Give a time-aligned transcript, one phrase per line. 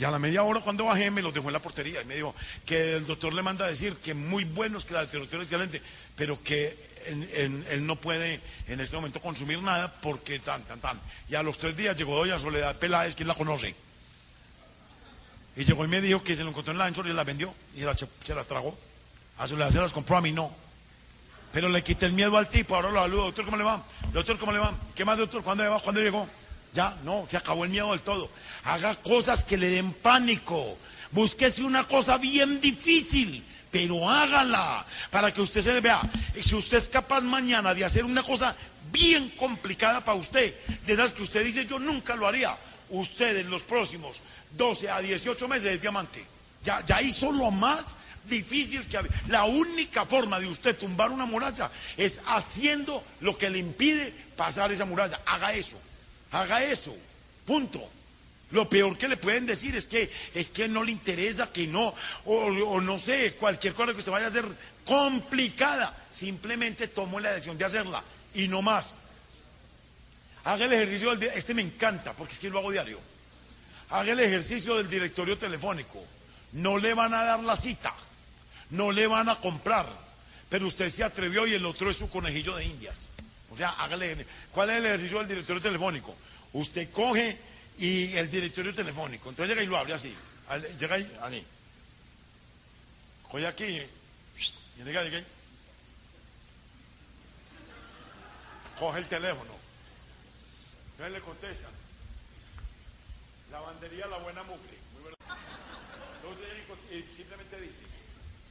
[0.00, 2.14] Y a la media hora cuando bajé me los dejó en la portería y me
[2.14, 5.48] dijo que el doctor le manda a decir que muy buenos, que la literatura es
[5.48, 5.82] excelente,
[6.16, 6.74] pero que
[7.06, 10.98] él, no puede en este momento consumir nada porque tan, tan, tan.
[11.28, 13.74] Y a los tres días llegó doña Soledad Peláez, quien la conoce.
[15.54, 17.80] Y llegó y me dijo que se lo encontró en la y las vendió y
[18.24, 18.78] se las tragó.
[19.36, 20.50] A Soledad se las compró, a mí no.
[21.52, 23.84] Pero le quité el miedo al tipo, ahora lo saludo, doctor, ¿cómo le va?
[24.14, 24.72] Doctor, ¿cómo le va?
[24.94, 25.42] ¿Qué más, doctor?
[25.42, 25.78] ¿Cuándo?
[25.82, 26.26] ¿Cuándo llegó?
[26.72, 28.30] Ya, no, se acabó el miedo del todo.
[28.64, 30.78] Haga cosas que le den pánico.
[31.10, 36.00] Búsquese una cosa bien difícil, pero hágala para que usted se vea.
[36.40, 38.54] Si usted es capaz mañana de hacer una cosa
[38.92, 40.54] bien complicada para usted,
[40.86, 42.56] de esas que usted dice, yo nunca lo haría,
[42.90, 44.20] usted en los próximos
[44.56, 46.24] 12 a 18 meses es diamante.
[46.62, 47.84] Ya, ya hizo lo más
[48.28, 49.10] difícil que había.
[49.28, 54.70] La única forma de usted tumbar una muralla es haciendo lo que le impide pasar
[54.70, 55.20] esa muralla.
[55.26, 55.76] Haga eso,
[56.32, 56.96] haga eso,
[57.46, 57.88] punto.
[58.50, 61.94] Lo peor que le pueden decir es que es que no le interesa, que no,
[62.24, 64.44] o, no sé, cualquier cosa que usted vaya a hacer
[64.84, 65.96] complicada.
[66.10, 68.02] Simplemente tomo la decisión de hacerla
[68.34, 68.96] y no más.
[70.44, 72.98] Haga el ejercicio del este me encanta porque es que lo hago diario.
[73.90, 76.02] Haga el ejercicio del directorio telefónico.
[76.52, 77.94] No le van a dar la cita,
[78.70, 79.86] no le van a comprar,
[80.48, 82.96] pero usted se atrevió y el otro es su conejillo de indias.
[83.50, 84.26] O sea, hágale.
[84.52, 86.14] ¿Cuál es el ejercicio del directorio telefónico?
[86.52, 87.38] Usted coge
[87.78, 89.30] y el directorio telefónico.
[89.30, 90.14] Entonces llega y lo abre así.
[90.78, 91.46] Llega ahí, ahí.
[93.28, 93.64] Coge aquí.
[93.64, 95.26] Y llega, llega ahí.
[98.78, 99.52] Coge el teléfono.
[100.92, 101.70] Entonces le contestan.
[103.50, 104.78] Lavandería La Buena Mugre.
[104.94, 105.36] Muy verdad.
[106.22, 107.82] Entonces simplemente dice,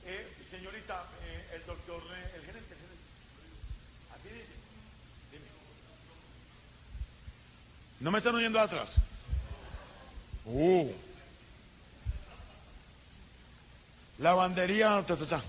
[0.06, 3.06] eh, señorita, eh, el doctor, eh, el gerente, el gerente.
[4.14, 4.69] Así dice.
[8.00, 8.96] ¿No me están oyendo atrás?
[10.46, 10.92] Uh.
[14.20, 15.44] Lavandería, ta, ta, ta.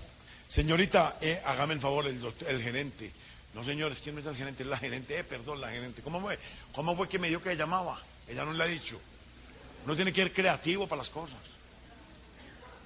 [0.49, 3.11] Señorita, eh, hágame el favor, el, gerente.
[3.53, 5.17] No, señor, es que no es el gerente, la gerente.
[5.17, 6.01] Eh, perdón, la gerente.
[6.01, 6.37] ¿Cómo fue?
[6.73, 7.99] ¿Cómo fue que me dijo que llamaba?
[8.27, 8.99] Ella no le ha dicho.
[9.85, 11.39] No tiene que ser creativo para las cosas.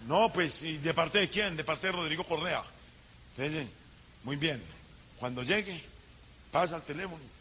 [0.07, 1.57] No, pues, ¿y de parte de quién?
[1.57, 2.63] De parte de Rodrigo Correa.
[3.35, 3.67] Entonces,
[4.23, 4.61] muy bien.
[5.17, 5.81] Cuando llegue,
[6.51, 7.34] pasa al teléfono.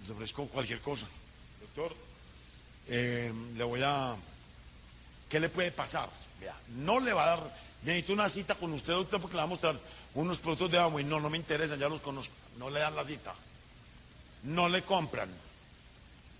[0.00, 1.06] Les ofrezco cualquier cosa.
[1.60, 1.94] Doctor,
[2.88, 4.16] eh, le voy a...
[5.28, 6.08] ¿Qué le puede pasar?
[6.40, 7.56] Vea, no le va a dar...
[7.82, 9.78] Necesito una cita con usted, doctor, porque le va a mostrar
[10.14, 12.34] unos productos de agua y no, no me interesan, ya los conozco.
[12.58, 13.34] No le dan la cita.
[14.44, 15.28] No le compran.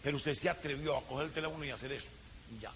[0.03, 2.09] Pero usted se atrevió a coger el teléfono y hacer eso.
[2.57, 2.73] Y ya.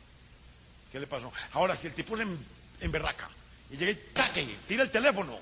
[0.92, 1.32] ¿Qué le pasó?
[1.54, 2.38] Ahora, si el tipo es en,
[2.80, 3.28] en berraca
[3.70, 5.38] y llega y taque, tira el teléfono,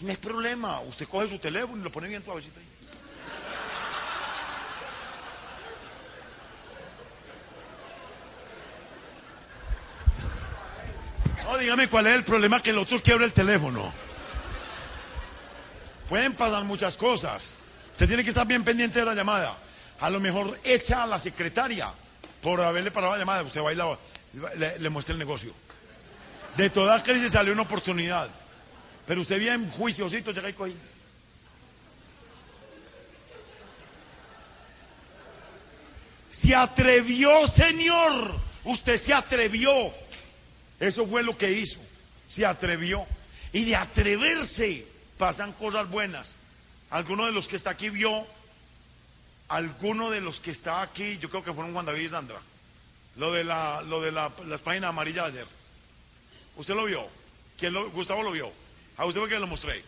[0.00, 0.80] no hay problema.
[0.80, 2.66] Usted coge su teléfono y lo pone bien suavecito ahí.
[11.44, 13.92] No, dígame cuál es el problema que el otro quiebra el teléfono.
[16.08, 17.52] Pueden pasar muchas cosas.
[17.92, 19.54] Usted tiene que estar bien pendiente de la llamada.
[20.00, 21.88] A lo mejor echa a la secretaria
[22.42, 23.42] por haberle parado la llamada.
[23.42, 25.52] Usted va y le muestra el negocio.
[26.56, 28.28] De toda crisis salió una oportunidad.
[29.06, 30.74] Pero usted bien juiciosito llega y coge.
[36.30, 38.40] Se atrevió, Señor.
[38.64, 40.01] Usted se atrevió.
[40.82, 41.78] Eso fue lo que hizo.
[42.28, 43.06] Se atrevió.
[43.52, 44.84] Y de atreverse
[45.16, 46.34] pasan cosas buenas.
[46.90, 48.26] Alguno de los que está aquí vio,
[49.46, 52.40] alguno de los que está aquí, yo creo que fueron Juan David y Sandra.
[53.14, 55.46] Lo de la, lo de la, las páginas amarillas ayer.
[56.56, 57.06] ¿Usted lo vio?
[57.56, 58.52] ¿Quién lo, Gustavo lo vio.
[58.96, 59.84] ¿A usted fue que lo mostré?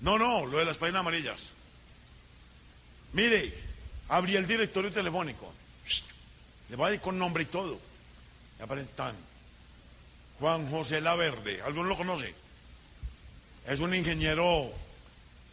[0.00, 1.50] No, no, lo de las páginas amarillas.
[3.12, 3.54] Mire,
[4.08, 5.54] abrí el directorio telefónico.
[6.68, 7.93] Le va a ir con nombre y todo.
[8.64, 9.14] Aparentan.
[10.40, 11.60] Juan José Laverde.
[11.62, 12.34] ¿Alguno lo conoce?
[13.66, 14.72] Es un ingeniero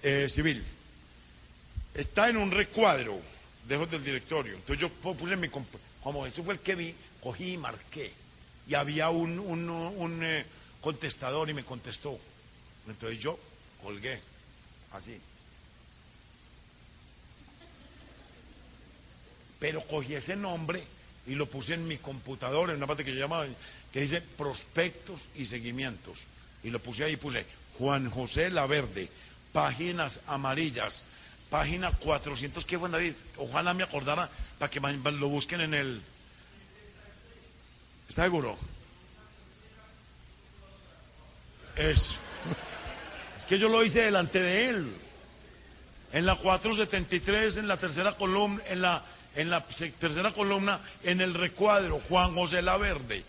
[0.01, 0.63] eh, civil.
[1.93, 3.19] Está en un recuadro
[3.67, 4.53] dejo del directorio.
[4.53, 5.49] Entonces yo puse mi
[6.01, 8.13] como eso fue el que vi, cogí y marqué.
[8.67, 10.45] Y había un, un, un, eh,
[10.79, 12.17] contestador y me contestó.
[12.87, 13.37] Entonces yo
[13.83, 14.19] colgué,
[14.93, 15.19] así.
[19.59, 20.83] pero cogí ese nombre
[21.27, 23.45] y lo puse en mi computador, en una parte que yo llamaba,
[23.91, 26.25] que dice prospectos y seguimientos.
[26.63, 27.45] Y lo puse ahí, puse
[27.77, 29.09] Juan José Laverde,
[29.51, 31.03] páginas amarillas,
[31.50, 33.13] página 400, ¿qué fue David?
[33.38, 36.01] Ojalá me acordara para que lo busquen en el...
[38.07, 38.57] ¿Está seguro?
[41.75, 42.17] Es,
[43.38, 44.94] es que yo lo hice delante de él.
[46.13, 49.01] En la 473, en la tercera columna, en la,
[49.35, 53.23] en la tercera columna, en el recuadro, Juan José Laverde.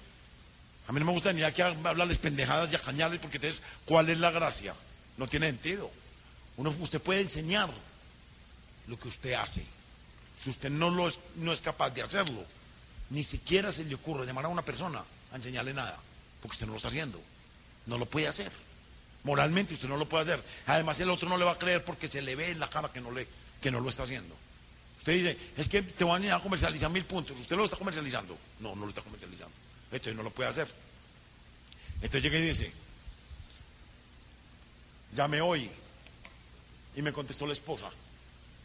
[0.89, 4.31] A mí no me gusta ni hablarles pendejadas y cañales porque entonces, ¿cuál es la
[4.31, 4.75] gracia?
[5.17, 5.91] No tiene sentido.
[6.57, 7.71] Uno, usted puede enseñar
[8.89, 9.65] lo que usted hace.
[10.37, 12.45] Si usted no, lo es, no es capaz de hacerlo,
[13.11, 15.03] ni siquiera se le ocurre llamar a una persona
[15.33, 15.97] a enseñarle nada,
[16.41, 17.21] porque usted no lo está haciendo.
[17.87, 18.51] No lo puede hacer.
[19.25, 20.43] Moralmente usted no lo puede hacer.
[20.67, 22.91] Además el otro no le va a creer porque se le ve en la cara
[22.93, 23.29] que no, le,
[23.61, 24.35] que no lo está haciendo.
[25.03, 27.37] Usted dice, es que te van a comercializar mil puntos.
[27.41, 28.39] ¿Usted lo está comercializando?
[28.61, 29.53] No, no lo está comercializando.
[29.87, 30.69] Entonces no lo puede hacer.
[31.97, 32.73] Entonces llega y dice,
[35.17, 35.69] llame hoy.
[36.95, 37.91] Y me contestó la esposa.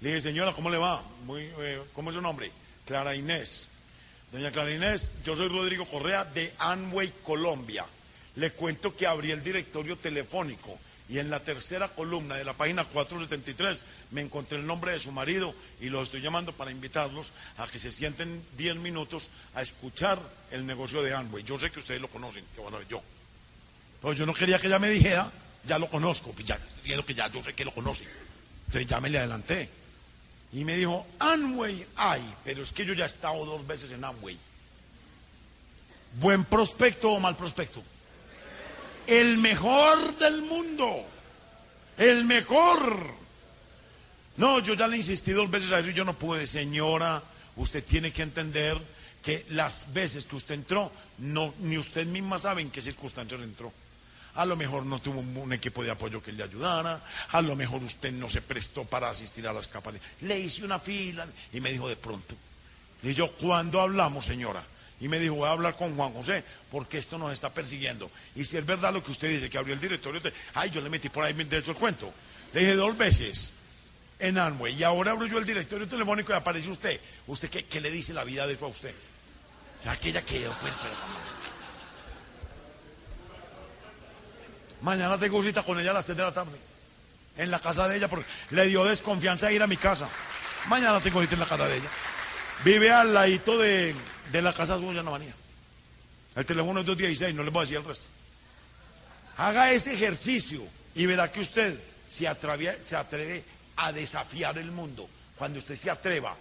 [0.01, 1.01] Le dije, señora, ¿cómo le va?
[1.25, 2.51] Muy, eh, ¿Cómo es su nombre?
[2.85, 3.67] Clara Inés.
[4.31, 7.83] Doña Clara Inés, yo soy Rodrigo Correa de Anway, Colombia.
[8.35, 10.77] Le cuento que abrí el directorio telefónico
[11.09, 15.12] y en la tercera columna de la página 473 me encontré el nombre de su
[15.12, 20.19] marido y los estoy llamando para invitarlos a que se sienten 10 minutos a escuchar
[20.51, 21.44] el negocio de Amway.
[21.44, 23.01] Yo sé que ustedes lo conocen, que bueno, yo.
[24.01, 25.31] Pero yo no quería que ella me dijera,
[25.65, 28.04] ya lo conozco, pues ya, que ya yo sé que lo conoce.
[28.68, 29.69] Entonces ya me le adelanté.
[30.51, 34.04] Y me dijo, Amway hay, pero es que yo ya he estado dos veces en
[34.04, 34.38] Amway.
[36.19, 37.83] ¿Buen prospecto o mal prospecto?
[39.07, 41.04] El mejor del mundo,
[41.98, 43.15] el mejor.
[44.36, 47.24] No, yo ya le insistí dos veces a eso y yo no pude, señora,
[47.56, 48.80] usted tiene que entender
[49.24, 53.74] que las veces que usted entró, no, ni usted misma sabe en qué circunstancias entró.
[54.36, 57.01] A lo mejor no tuvo un, equipo de apoyo que le ayudara,
[57.31, 59.95] a lo mejor usted no se prestó para asistir a las capas.
[60.21, 62.36] Le hice una fila y me dijo de pronto.
[63.01, 64.63] Y yo, ¿cuándo hablamos, señora?
[64.99, 68.09] Y me dijo, voy a hablar con Juan José, porque esto nos está persiguiendo.
[68.35, 70.19] Y si es verdad lo que usted dice, que abrió el directorio,
[70.55, 72.11] ay, yo le metí por ahí de hecho el cuento.
[72.53, 73.53] Le dije dos veces
[74.19, 76.99] en Amway, y ahora abro yo el directorio telefónico y aparece usted.
[77.27, 78.94] ¿Usted qué, le dice la vida de eso a usted?
[79.85, 80.95] Aquella que yo, pues, pero...
[84.81, 86.57] Mañana tengo cita con ella a las 3 de la tarde.
[87.38, 90.09] En la casa de ella, porque le dio desconfianza ir a mi casa.
[90.67, 91.89] Mañana tengo cita en la casa de ella.
[92.63, 93.95] Vive al ladito de
[94.31, 95.33] de la casa suya no manía.
[96.36, 98.07] El teléfono es 216, no le voy a decir el resto.
[99.38, 100.63] Haga ese ejercicio
[100.95, 103.44] y verá que usted se atreve, se atreve
[103.77, 105.07] a desafiar el mundo.
[105.38, 106.36] Cuando usted se atreva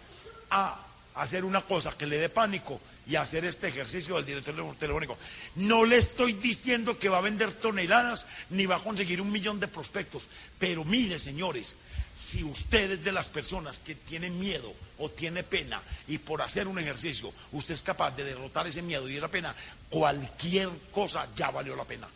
[0.50, 0.80] a
[1.14, 5.16] hacer una cosa que le dé pánico y hacer este ejercicio del director telefónico.
[5.54, 9.60] No le estoy diciendo que va a vender toneladas ni va a conseguir un millón
[9.60, 10.28] de prospectos,
[10.58, 11.76] pero mire, señores,
[12.16, 16.66] si usted es de las personas que tienen miedo o tiene pena y por hacer
[16.66, 19.54] un ejercicio usted es capaz de derrotar ese miedo y esa pena,
[19.90, 22.08] cualquier cosa ya valió la pena.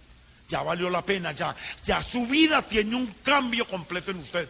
[0.48, 1.54] Ya valió la pena, ya,
[1.84, 4.48] ya su vida tiene un cambio completo en usted.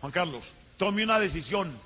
[0.00, 1.76] Juan Carlos, tome una decisión.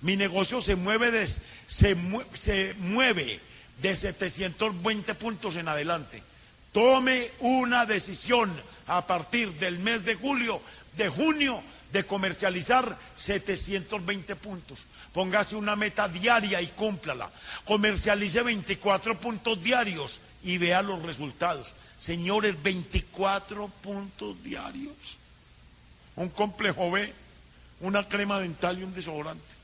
[0.00, 1.96] Mi negocio se mueve de, se,
[2.34, 3.38] se mueve
[3.80, 6.22] de 720 puntos en adelante.
[6.72, 8.50] Tome una decisión
[8.88, 10.60] a partir del mes de julio,
[10.96, 11.62] de junio
[11.94, 14.84] de comercializar 720 puntos.
[15.12, 17.30] Póngase una meta diaria y cúmplala.
[17.64, 21.72] Comercialice 24 puntos diarios y vea los resultados.
[21.96, 24.96] Señores, 24 puntos diarios.
[26.16, 27.12] Un complejo B,
[27.80, 29.54] una crema dental y un desodorante.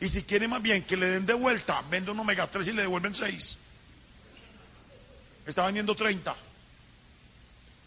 [0.00, 2.72] Y si quiere más bien que le den de vuelta, vende un omega 3 y
[2.72, 3.58] le devuelven 6.
[5.46, 6.34] Está vendiendo 30.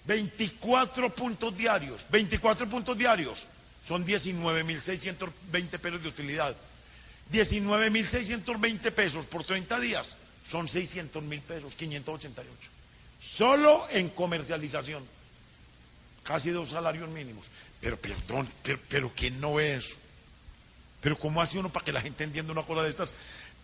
[0.06, 2.06] 24 puntos diarios.
[2.12, 3.48] 24 puntos diarios
[3.88, 6.56] son 19.620 pesos de utilidad.
[7.32, 10.16] 19.620 pesos por 30 días
[10.48, 12.70] son 600 mil pesos, 588.
[13.22, 15.04] Solo en comercialización.
[16.24, 17.48] Casi dos salarios mínimos.
[17.80, 19.96] Pero perdón, pero, pero ¿quién no ve eso?
[21.02, 23.14] Pero ¿cómo hace uno para que la gente entienda una cosa de estas?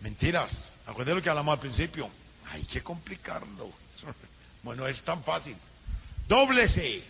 [0.00, 0.64] Mentiras.
[0.86, 2.10] Acuérdense lo que hablamos al principio.
[2.50, 3.70] Hay que complicarlo.
[4.60, 5.54] Bueno, es tan fácil.
[6.26, 7.02] Dóblese.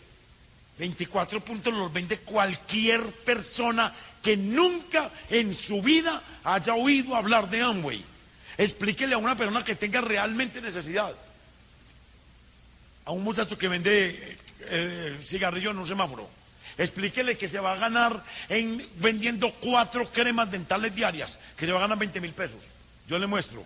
[0.79, 3.93] 24 puntos los vende cualquier persona
[4.23, 8.05] que nunca en su vida haya oído hablar de Amway.
[8.57, 11.15] Explíquele a una persona que tenga realmente necesidad.
[13.05, 16.29] A un muchacho que vende eh, cigarrillo en un semáforo.
[16.77, 21.79] Explíquele que se va a ganar en vendiendo cuatro cremas dentales diarias, que se va
[21.79, 22.61] a ganar 20 mil pesos.
[23.09, 23.65] Yo le muestro.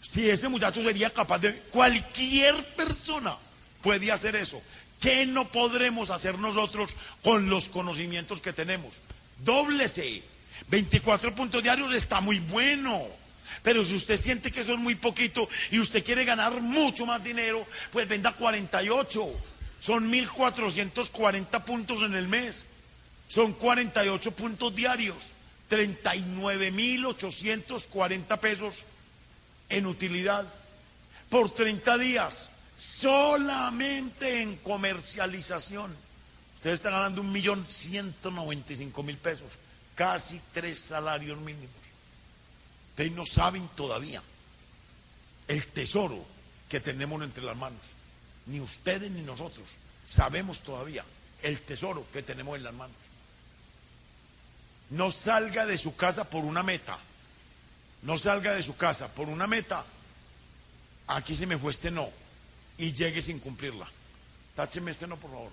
[0.00, 3.36] Si ese muchacho sería capaz de, cualquier persona
[3.82, 4.62] puede hacer eso.
[5.00, 8.96] ¿Qué no podremos hacer nosotros con los conocimientos que tenemos?
[9.44, 10.22] Dóblese.
[10.68, 13.06] 24 puntos diarios está muy bueno.
[13.62, 17.66] Pero si usted siente que es muy poquito y usted quiere ganar mucho más dinero,
[17.92, 19.24] pues venda 48.
[19.80, 22.66] Son 1.440 puntos en el mes.
[23.28, 25.32] Son 48 puntos diarios.
[25.70, 28.84] 39.840 pesos
[29.68, 30.46] en utilidad
[31.28, 32.48] por 30 días.
[32.78, 35.94] Solamente en comercialización.
[36.56, 39.52] Usted está ganando un millón ciento noventa y cinco mil pesos.
[39.96, 41.74] Casi tres salarios mínimos.
[42.90, 44.22] Ustedes no saben todavía
[45.48, 46.24] el tesoro
[46.68, 47.80] que tenemos entre las manos.
[48.46, 49.70] Ni ustedes ni nosotros
[50.06, 51.04] sabemos todavía
[51.42, 52.96] el tesoro que tenemos en las manos.
[54.90, 56.96] No salga de su casa por una meta.
[58.02, 59.84] No salga de su casa por una meta.
[61.08, 62.08] Aquí se me fue este no.
[62.78, 63.86] Y llegue sin cumplirla.
[64.54, 65.52] Tácheme este no, por favor.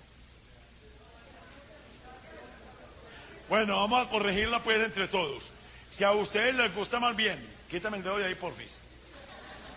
[3.48, 5.52] Bueno, vamos a corregirla pues entre todos.
[5.90, 7.38] Si a ustedes les gusta más bien,
[7.70, 8.78] quítame el dedo de ahí, porfis.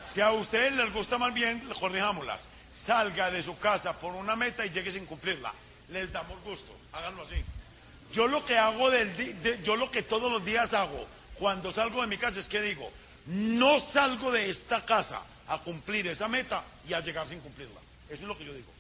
[0.08, 2.48] Si a ustedes les gusta más bien, corrijámoslas.
[2.72, 5.54] Salga de su casa por una meta y llegue sin cumplirla.
[5.90, 7.36] Les damos gusto, háganlo así.
[8.12, 12.08] Yo lo que hago del yo lo que todos los días hago cuando salgo de
[12.08, 12.92] mi casa es que digo,
[13.28, 17.80] no salgo de esta casa a cumplir esa meta y a llegar sin cumplirla.
[18.10, 18.72] Eso es lo que yo digo.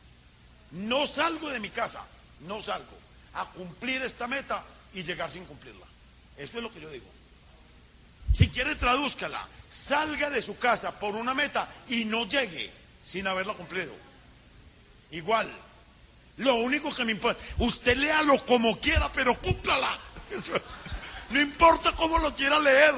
[0.71, 2.03] No salgo de mi casa,
[2.41, 2.97] no salgo
[3.33, 5.85] a cumplir esta meta y llegar sin cumplirla.
[6.37, 7.07] Eso es lo que yo digo.
[8.33, 9.45] Si quiere, tradúzcala.
[9.69, 12.71] Salga de su casa por una meta y no llegue
[13.03, 13.93] sin haberla cumplido.
[15.11, 15.51] Igual.
[16.37, 19.97] Lo único que me importa, usted léalo como quiera, pero cúmplala.
[21.29, 22.95] No importa cómo lo quiera leer,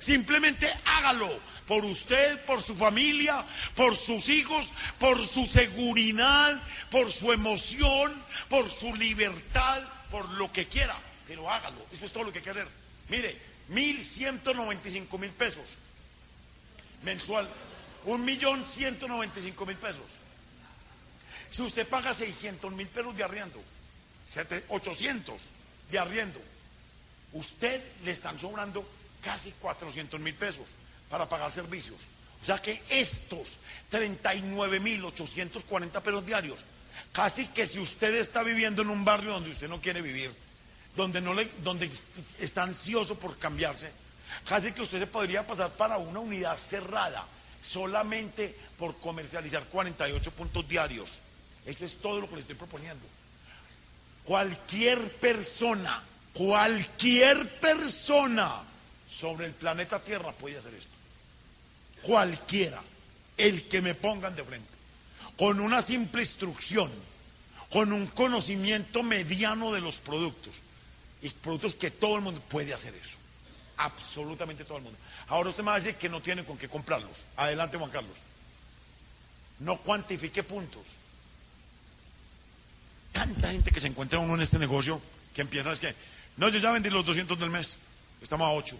[0.00, 1.28] simplemente hágalo.
[1.66, 3.44] Por usted, por su familia,
[3.74, 10.68] por sus hijos, por su seguridad, por su emoción, por su libertad, por lo que
[10.68, 10.96] quiera.
[11.26, 12.66] Pero hágalo, eso es todo lo que quiere.
[13.08, 15.78] Mire, mil ciento noventa y cinco mil pesos
[17.02, 17.48] mensual,
[18.04, 20.04] un millón ciento noventa y cinco mil pesos.
[21.50, 23.62] Si usted paga 600 mil pesos de arriendo,
[24.68, 25.40] 800
[25.88, 26.40] de arriendo,
[27.32, 28.84] usted le están sobrando
[29.22, 30.66] casi 400 mil pesos
[31.14, 32.00] para pagar servicios.
[32.42, 36.64] O sea que estos 39 mil 840 pesos diarios,
[37.12, 40.32] casi que si usted está viviendo en un barrio donde usted no quiere vivir,
[40.96, 41.88] donde, no le, donde
[42.40, 43.92] está ansioso por cambiarse,
[44.44, 47.24] casi que usted se podría pasar para una unidad cerrada
[47.64, 51.20] solamente por comercializar 48 puntos diarios.
[51.64, 53.06] Eso es todo lo que le estoy proponiendo.
[54.24, 56.02] Cualquier persona,
[56.32, 58.64] cualquier persona
[59.08, 60.93] sobre el planeta Tierra puede hacer esto.
[62.06, 62.80] Cualquiera,
[63.36, 64.68] el que me pongan de frente,
[65.36, 66.90] con una simple instrucción,
[67.70, 70.60] con un conocimiento mediano de los productos
[71.22, 73.16] y productos que todo el mundo puede hacer eso.
[73.76, 74.98] Absolutamente todo el mundo.
[75.28, 77.24] Ahora usted me va a decir que no tiene con qué comprarlos.
[77.36, 78.18] Adelante, Juan Carlos.
[79.58, 80.82] No cuantifique puntos.
[83.12, 85.00] Tanta gente que se encuentra uno en este negocio
[85.34, 85.94] que empieza es que,
[86.36, 87.76] no, yo ya vendí los 200 del mes,
[88.20, 88.76] estamos a 8.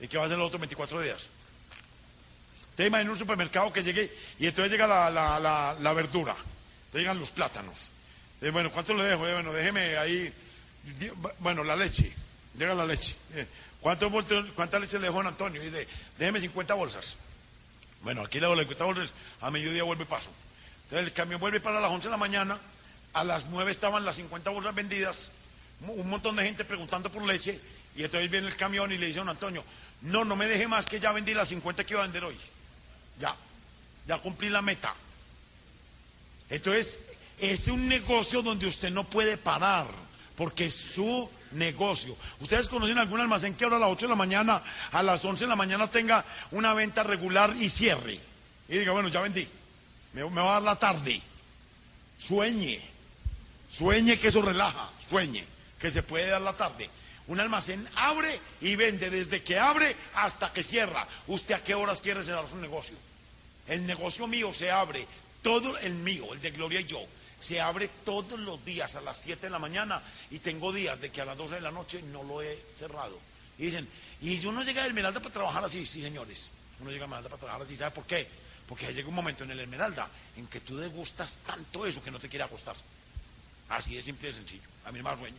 [0.00, 1.28] ¿Y qué va a hacer los otros 24 días?
[2.74, 6.34] Usted imagina un supermercado que llegue y entonces llega la, la, la, verdura,
[6.92, 7.92] llegan los plátanos.
[8.52, 9.20] bueno, ¿cuánto le dejo?
[9.20, 10.32] Bueno, déjeme ahí
[11.38, 12.12] bueno, la leche,
[12.58, 13.14] llega la leche.
[13.34, 13.46] Eh,
[13.80, 14.10] ¿Cuánto,
[14.54, 15.62] ¿Cuánta leche le dejó a Antonio?
[15.62, 15.86] Y dice,
[16.18, 17.16] déjeme 50 bolsas.
[18.02, 20.30] Bueno, aquí le doy 50 bolsas, a mediodía vuelve paso.
[20.84, 22.58] Entonces el camión vuelve para las 11 de la mañana,
[23.12, 25.30] a las 9 estaban las 50 bolsas vendidas,
[25.86, 27.58] un montón de gente preguntando por leche,
[27.96, 29.64] y entonces viene el camión y le dice a don Antonio,
[30.02, 32.36] no, no me deje más que ya vendí las 50 que iba a vender hoy.
[33.18, 33.34] Ya,
[34.06, 34.94] ya cumplí la meta.
[36.50, 37.00] Entonces,
[37.38, 39.86] es un negocio donde usted no puede parar
[40.36, 42.16] porque es su negocio.
[42.40, 45.44] ¿Ustedes conocen algún almacén que ahora a las 8 de la mañana, a las 11
[45.44, 48.18] de la mañana tenga una venta regular y cierre?
[48.68, 49.46] Y diga, bueno, ya vendí,
[50.12, 51.20] me, va a dar la tarde.
[52.18, 52.80] Sueñe,
[53.70, 55.44] sueñe que eso relaja, sueñe
[55.78, 56.88] que se puede dar la tarde.
[57.26, 61.06] Un almacén abre y vende desde que abre hasta que cierra.
[61.26, 62.96] ¿Usted a qué horas quiere cerrar su negocio?
[63.66, 65.06] El negocio mío se abre,
[65.42, 67.00] todo el mío, el de Gloria y yo
[67.44, 70.00] se abre todos los días a las 7 de la mañana
[70.30, 73.18] y tengo días de que a las 12 de la noche no lo he cerrado.
[73.58, 73.86] Y dicen,
[74.22, 75.84] ¿y si uno llega a Esmeralda para trabajar así?
[75.84, 76.48] Sí, señores,
[76.80, 77.76] uno llega a Esmeralda para trabajar así.
[77.76, 78.26] ¿Sabe por qué?
[78.66, 82.18] Porque llega un momento en el Esmeralda en que tú degustas tanto eso que no
[82.18, 82.76] te quiere acostar.
[83.68, 84.68] Así de simple y sencillo.
[84.86, 85.36] A mí me da sueño.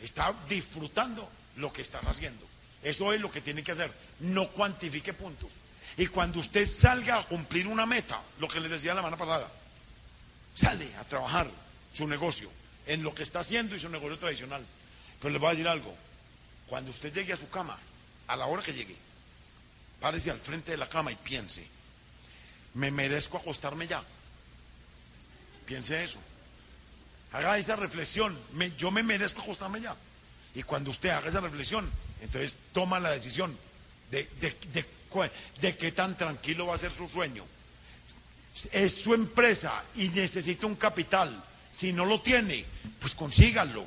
[0.00, 2.46] Está disfrutando lo que estás haciendo.
[2.82, 3.92] Eso es lo que tiene que hacer.
[4.20, 5.50] No cuantifique puntos.
[5.96, 9.50] Y cuando usted salga a cumplir una meta, lo que les decía la semana pasada,
[10.54, 11.48] sale a trabajar
[11.92, 12.50] su negocio
[12.86, 14.64] en lo que está haciendo y su negocio tradicional.
[15.20, 15.94] Pero les voy a decir algo.
[16.66, 17.76] Cuando usted llegue a su cama,
[18.28, 18.96] a la hora que llegue,
[20.00, 21.66] párese al frente de la cama y piense,
[22.74, 24.02] ¿me merezco acostarme ya?
[25.66, 26.20] Piense eso.
[27.32, 28.36] Haga esa reflexión,
[28.76, 29.94] yo me merezco acostarme ya.
[30.54, 31.88] Y cuando usted haga esa reflexión,
[32.20, 33.56] entonces toma la decisión
[34.10, 34.84] de, de,
[35.60, 37.44] de qué tan tranquilo va a ser su sueño.
[38.72, 41.44] Es su empresa y necesita un capital.
[41.74, 42.64] Si no lo tiene,
[42.98, 43.86] pues consíganlo.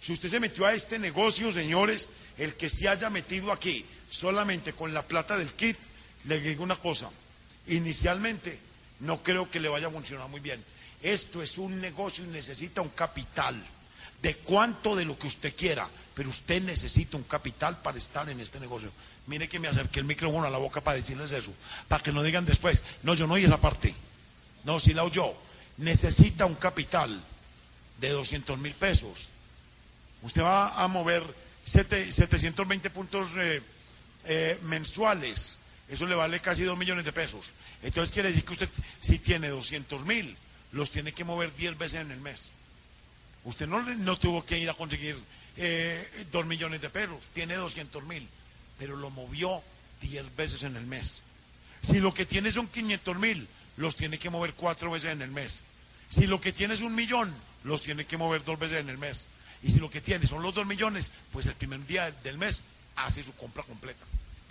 [0.00, 4.72] Si usted se metió a este negocio, señores, el que se haya metido aquí solamente
[4.72, 5.76] con la plata del kit,
[6.24, 7.10] le digo una cosa.
[7.66, 8.58] Inicialmente,
[9.00, 10.62] no creo que le vaya a funcionar muy bien.
[11.02, 13.60] Esto es un negocio y necesita un capital.
[14.22, 18.40] De cuánto de lo que usted quiera, pero usted necesita un capital para estar en
[18.40, 18.92] este negocio.
[19.26, 21.52] Mire que me acerqué el micrófono a la boca para decirles eso,
[21.88, 23.94] para que no digan después, no, yo no oí esa parte.
[24.64, 25.32] No, si la oyó.
[25.78, 27.18] Necesita un capital
[27.98, 29.30] de 200 mil pesos.
[30.22, 31.22] Usted va a mover
[31.64, 33.62] 720 puntos eh,
[34.26, 35.56] eh, mensuales.
[35.88, 37.52] Eso le vale casi 2 millones de pesos.
[37.82, 38.68] Entonces quiere decir que usted,
[39.00, 40.36] si tiene 200 mil,
[40.72, 42.50] los tiene que mover 10 veces en el mes.
[43.44, 45.16] Usted no, no tuvo que ir a conseguir
[45.56, 48.28] eh, 2 millones de pesos, tiene 200 mil,
[48.78, 49.62] pero lo movió
[50.02, 51.20] 10 veces en el mes.
[51.82, 55.30] Si lo que tiene son 500 mil, los tiene que mover 4 veces en el
[55.30, 55.62] mes.
[56.08, 57.32] Si lo que tiene es un millón,
[57.64, 59.26] los tiene que mover dos veces en el mes.
[59.62, 62.62] Y si lo que tiene son los 2 millones, pues el primer día del mes
[62.96, 64.04] hace su compra completa.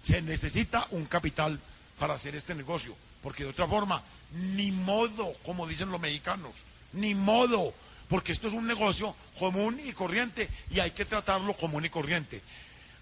[0.04, 1.60] Se necesita un capital
[2.00, 6.52] para hacer este negocio, porque de otra forma, ni modo, como dicen los mexicanos,
[6.94, 7.74] ni modo,
[8.08, 12.42] porque esto es un negocio común y corriente y hay que tratarlo común y corriente.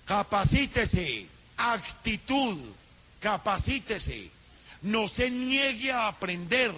[0.05, 2.57] Capacítese, actitud,
[3.19, 4.29] capacítese,
[4.83, 6.74] no se niegue a aprender,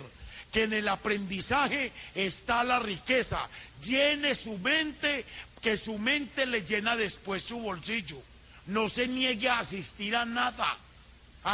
[0.51, 3.39] que en el aprendizaje está la riqueza,
[3.83, 5.25] llene su mente,
[5.61, 8.21] que su mente le llena después su bolsillo,
[8.67, 10.77] no se niegue a asistir a nada,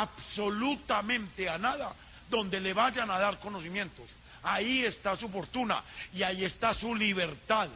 [0.02, 1.94] absolutamente a nada,
[2.30, 4.12] donde le vayan a dar conocimientos.
[4.44, 5.82] Ahí está su fortuna
[6.14, 7.70] y ahí está su libertad.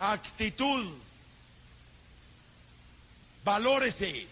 [0.00, 0.92] Actitud.
[3.44, 4.26] Valórese.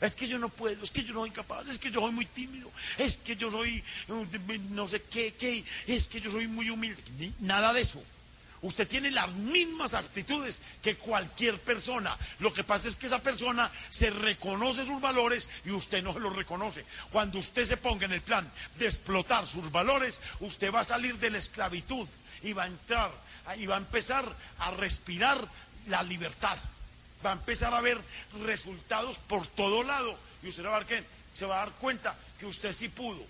[0.00, 2.12] Es que yo no puedo, es que yo no soy capaz, es que yo soy
[2.12, 3.84] muy tímido, es que yo soy
[4.70, 7.02] no sé qué, qué, es que yo soy muy humilde.
[7.40, 8.02] Nada de eso.
[8.62, 12.14] Usted tiene las mismas actitudes que cualquier persona.
[12.40, 16.36] Lo que pasa es que esa persona se reconoce sus valores y usted no los
[16.36, 16.84] reconoce.
[17.10, 21.18] Cuando usted se ponga en el plan de explotar sus valores, usted va a salir
[21.18, 22.06] de la esclavitud
[22.42, 23.10] y va a entrar
[23.56, 25.42] y va a empezar a respirar
[25.86, 26.58] la libertad.
[27.24, 27.98] Va a empezar a ver
[28.42, 31.02] resultados por todo lado y usted va a dar,
[31.34, 33.24] se va a dar cuenta que usted sí pudo.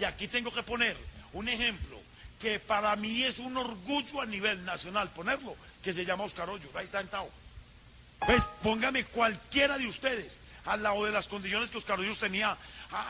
[0.00, 0.96] Y aquí tengo que poner
[1.32, 2.01] un ejemplo
[2.42, 6.68] que para mí es un orgullo a nivel nacional ponerlo, que se llama Oscar Hoyo,
[6.74, 7.30] ahí está sentado.
[8.18, 12.56] Pues póngame cualquiera de ustedes al lado de las condiciones que Oscar Hoyos tenía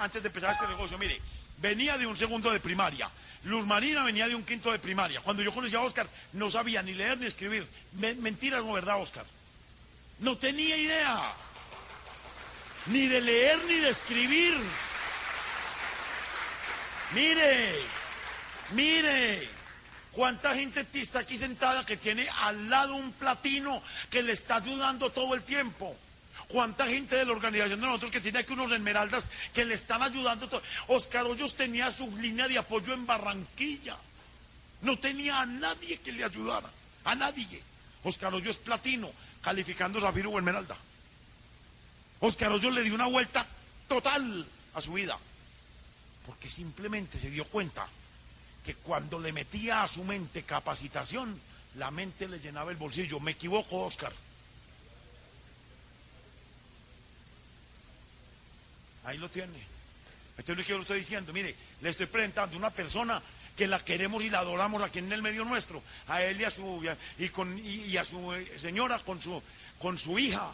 [0.00, 0.98] antes de empezar este negocio.
[0.98, 1.18] Mire,
[1.56, 3.10] venía de un segundo de primaria,
[3.44, 5.22] Luz Marina venía de un quinto de primaria.
[5.22, 7.66] Cuando yo conocí a Oscar, no sabía ni leer ni escribir.
[7.92, 9.24] mentiras, no, ¿verdad, Oscar?
[10.18, 11.32] No tenía idea.
[12.86, 14.54] Ni de leer ni de escribir.
[17.14, 18.01] Mire,
[18.74, 19.48] Mire,
[20.12, 25.10] cuánta gente está aquí sentada que tiene al lado un platino que le está ayudando
[25.10, 25.96] todo el tiempo.
[26.48, 30.02] Cuánta gente de la organización de nosotros que tiene aquí unos esmeraldas que le están
[30.02, 30.48] ayudando.
[30.48, 30.62] Todo.
[30.88, 33.96] Oscar Hoyos tenía su línea de apoyo en Barranquilla.
[34.82, 36.70] No tenía a nadie que le ayudara.
[37.04, 37.62] A nadie.
[38.04, 39.10] Oscar Hoyos platino,
[39.42, 40.76] calificando Zafiro o Esmeralda.
[42.20, 43.46] Oscar Hoyos le dio una vuelta
[43.88, 45.18] total a su vida.
[46.26, 47.86] Porque simplemente se dio cuenta
[48.64, 51.40] que cuando le metía a su mente capacitación,
[51.76, 53.18] la mente le llenaba el bolsillo.
[53.20, 54.12] Me equivoco, Oscar.
[59.04, 59.58] Ahí lo tiene.
[60.38, 61.32] Esto es lo que yo le estoy diciendo.
[61.32, 63.20] Mire, le estoy presentando una persona
[63.56, 65.82] que la queremos y la adoramos aquí en el medio nuestro.
[66.08, 66.82] A él y a su,
[67.18, 69.42] y con, y, a su eh, señora con su,
[69.78, 70.52] con su hija.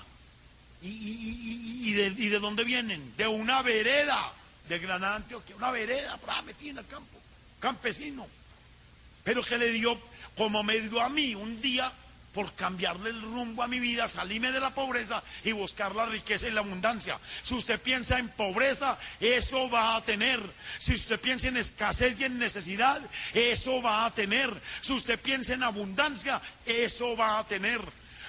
[0.81, 3.15] Y, de, y, de, dónde vienen?
[3.17, 4.33] De una vereda
[4.69, 5.57] de Granada, Antioquia.
[5.57, 7.18] Una vereda, para metida en el campo
[7.59, 8.27] campesino,
[9.25, 9.99] pero que le dio,
[10.37, 11.93] como me dio a mí un día,
[12.33, 16.47] por cambiarle el rumbo a mi vida, salirme de la pobreza y buscar la riqueza
[16.47, 17.19] y la abundancia.
[17.43, 20.41] Si usted piensa en pobreza, eso va a tener.
[20.79, 23.01] Si usted piensa en escasez y en necesidad,
[23.35, 24.51] eso va a tener.
[24.83, 27.81] Si usted piensa en abundancia, eso va a tener.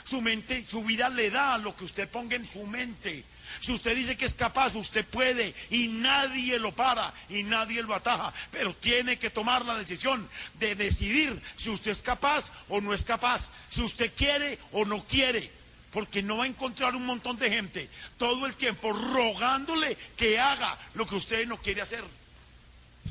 [0.05, 3.23] Su mente, su vida le da lo que usted ponga en su mente.
[3.59, 7.93] Si usted dice que es capaz, usted puede y nadie lo para y nadie lo
[7.93, 10.27] ataja, pero tiene que tomar la decisión
[10.59, 15.05] de decidir si usted es capaz o no es capaz, si usted quiere o no
[15.05, 15.51] quiere,
[15.91, 20.77] porque no va a encontrar un montón de gente todo el tiempo rogándole que haga
[20.93, 22.03] lo que usted no quiere hacer.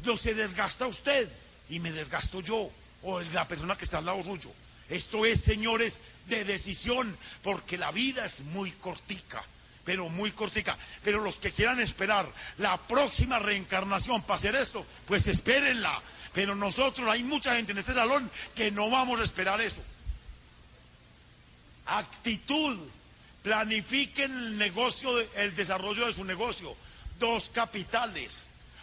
[0.04, 1.28] No se desgasta usted
[1.68, 2.70] y me desgasto yo
[3.02, 4.50] o la persona que está al lado suyo.
[4.88, 9.44] Esto es, señores, de decisión, porque la vida es muy cortica
[9.88, 10.76] pero muy cortica.
[11.02, 16.02] Pero los que quieran esperar la próxima reencarnación para hacer esto, pues espérenla.
[16.34, 19.80] Pero nosotros, hay mucha gente en este salón que no vamos a esperar eso.
[21.86, 22.78] Actitud.
[23.42, 26.76] Planifiquen el negocio, el desarrollo de su negocio.
[27.18, 28.42] Dos capitales.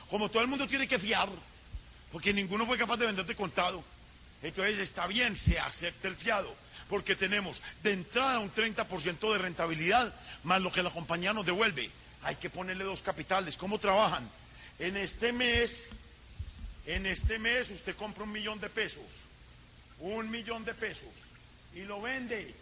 [0.10, 1.30] Como todo el mundo tiene que fiar,
[2.12, 3.84] porque ninguno fue capaz de venderte contado.
[4.41, 10.13] Entonces está bien, se acepta el fiado porque tenemos de entrada un 30% de rentabilidad
[10.46, 11.90] más lo que la compañía nos devuelve.
[12.24, 13.58] Hay que ponerle dos capitales.
[13.58, 14.28] ¿Cómo trabajan?
[14.80, 15.90] En este mes,
[16.86, 19.04] en este mes usted compra un millón de pesos,
[20.00, 21.10] un millón de pesos,
[21.74, 22.54] y lo vende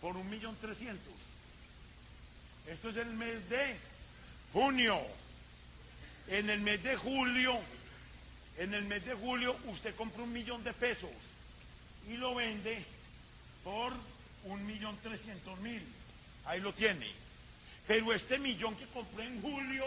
[0.00, 1.14] por un millón trescientos.
[2.68, 3.76] Esto es el mes de
[4.52, 5.00] junio.
[6.28, 7.56] En el mes de julio,
[8.58, 11.10] en el mes de julio usted compra un millón de pesos
[12.08, 12.84] y lo vende
[13.62, 13.92] por
[14.44, 15.82] un millón trescientos mil.
[16.46, 17.25] Ahí lo tiene.
[17.86, 19.86] Pero este millón que compró en julio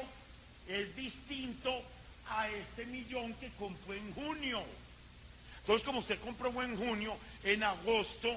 [0.68, 1.84] es distinto
[2.30, 4.64] a este millón que compró en junio.
[5.62, 8.30] Entonces, como usted compró en junio, en agosto,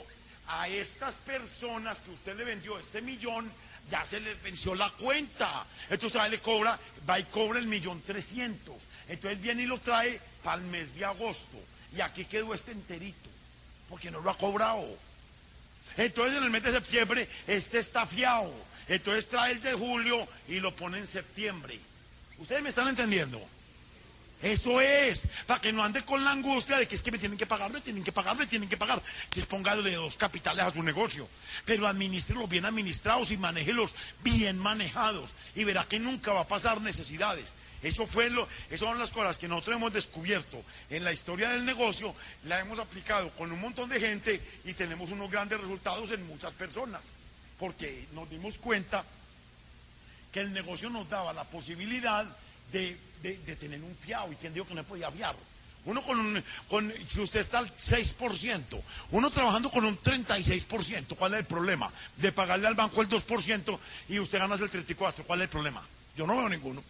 [0.48, 3.50] a estas personas que usted le vendió este millón,
[3.90, 5.66] ya se les venció la cuenta.
[5.88, 8.76] Entonces, ahí le cobra, va y cobra el millón trescientos.
[9.08, 11.58] Entonces viene y lo trae para el mes de agosto.
[11.96, 13.28] Y aquí quedó este enterito,
[13.88, 14.86] porque no lo ha cobrado.
[15.96, 18.52] Entonces en el mes de septiembre este está fiado.
[18.88, 21.78] Entonces trae el de julio y lo pone en septiembre.
[22.38, 23.40] ¿Ustedes me están entendiendo?
[24.42, 27.38] Eso es, para que no ande con la angustia de que es que me tienen
[27.38, 29.00] que pagar, me tienen que pagar, me tienen que pagar.
[29.30, 31.28] Que póngale dos capitales a su negocio.
[31.64, 35.30] Pero administrelos bien administrados y manéjelos bien manejados.
[35.54, 37.52] Y verá que nunca va a pasar necesidades.
[37.82, 41.64] Eso fue lo, esas son las cosas que nosotros hemos descubierto en la historia del
[41.64, 42.14] negocio,
[42.44, 46.54] la hemos aplicado con un montón de gente y tenemos unos grandes resultados en muchas
[46.54, 47.02] personas,
[47.58, 49.04] porque nos dimos cuenta
[50.32, 52.24] que el negocio nos daba la posibilidad
[52.72, 52.96] de,
[53.60, 55.36] tener un fiado y quien dijo que no podía fiar.
[55.84, 61.40] Uno con, con, si usted está al 6%, uno trabajando con un 36%, ¿cuál es
[61.40, 61.90] el problema?
[62.16, 65.82] De pagarle al banco el 2% y usted gana el 34%, ¿cuál es el problema?
[66.16, 66.82] Yo no veo ninguno.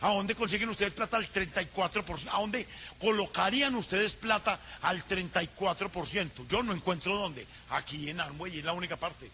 [0.00, 2.28] ¿A dónde consiguen ustedes plata al 34%?
[2.32, 2.66] ¿A dónde
[3.00, 6.46] colocarían ustedes plata al 34%?
[6.48, 7.46] Yo no encuentro dónde.
[7.70, 8.20] Aquí en
[8.52, 9.28] y es la única parte.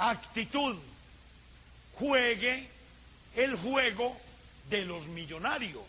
[0.00, 0.76] Actitud.
[1.94, 2.68] Juegue
[3.36, 4.18] el juego
[4.68, 5.84] de los millonarios.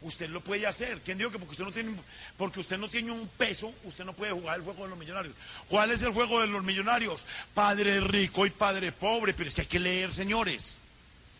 [0.00, 1.00] Usted lo puede hacer.
[1.00, 1.92] ¿Quién dijo que porque usted no tiene
[2.36, 5.34] porque usted no tiene un peso, usted no puede jugar el juego de los millonarios?
[5.68, 7.26] ¿Cuál es el juego de los millonarios?
[7.52, 10.76] Padre rico y padre pobre, pero es que hay que leer, señores.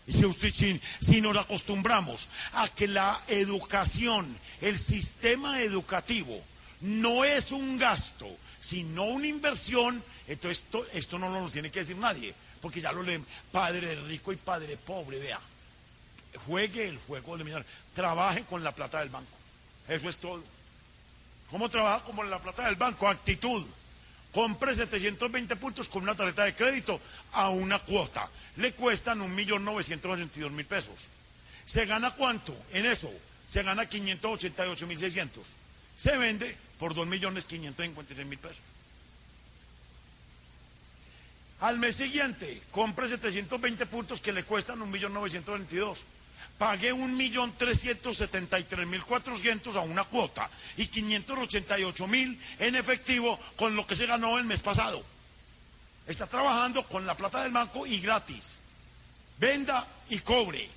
[0.08, 0.52] Y si, usted,
[1.00, 6.42] si, nos acostumbramos a que la educación, el sistema educativo,
[6.80, 8.26] no es un gasto,
[8.58, 13.02] sino una inversión, entonces esto, esto no lo tiene que decir nadie, porque ya lo
[13.02, 15.40] leen padre rico y padre pobre, vea.
[16.46, 19.32] Juegue el juego de millonarios, trabaje con la plata del banco.
[19.88, 20.42] Eso es todo.
[21.50, 23.08] ¿Cómo trabaja con la plata del banco?
[23.08, 23.64] Actitud.
[24.32, 27.00] Compre 720 puntos con una tarjeta de crédito
[27.32, 31.08] a una cuota le cuestan 1.982.000 pesos.
[31.64, 33.10] ¿Se gana cuánto en eso?
[33.46, 35.28] Se gana 588.600.
[35.96, 38.62] Se vende por 2.553.000 pesos.
[41.60, 46.04] Al mes siguiente, compre 720 puntos que le cuestan 1.922.
[46.56, 54.44] Pague 1.373.400 a una cuota y 588.000 en efectivo con lo que se ganó el
[54.44, 55.04] mes pasado
[56.08, 58.58] está trabajando con la plata del banco y gratis.
[59.38, 60.68] Venda y cobre.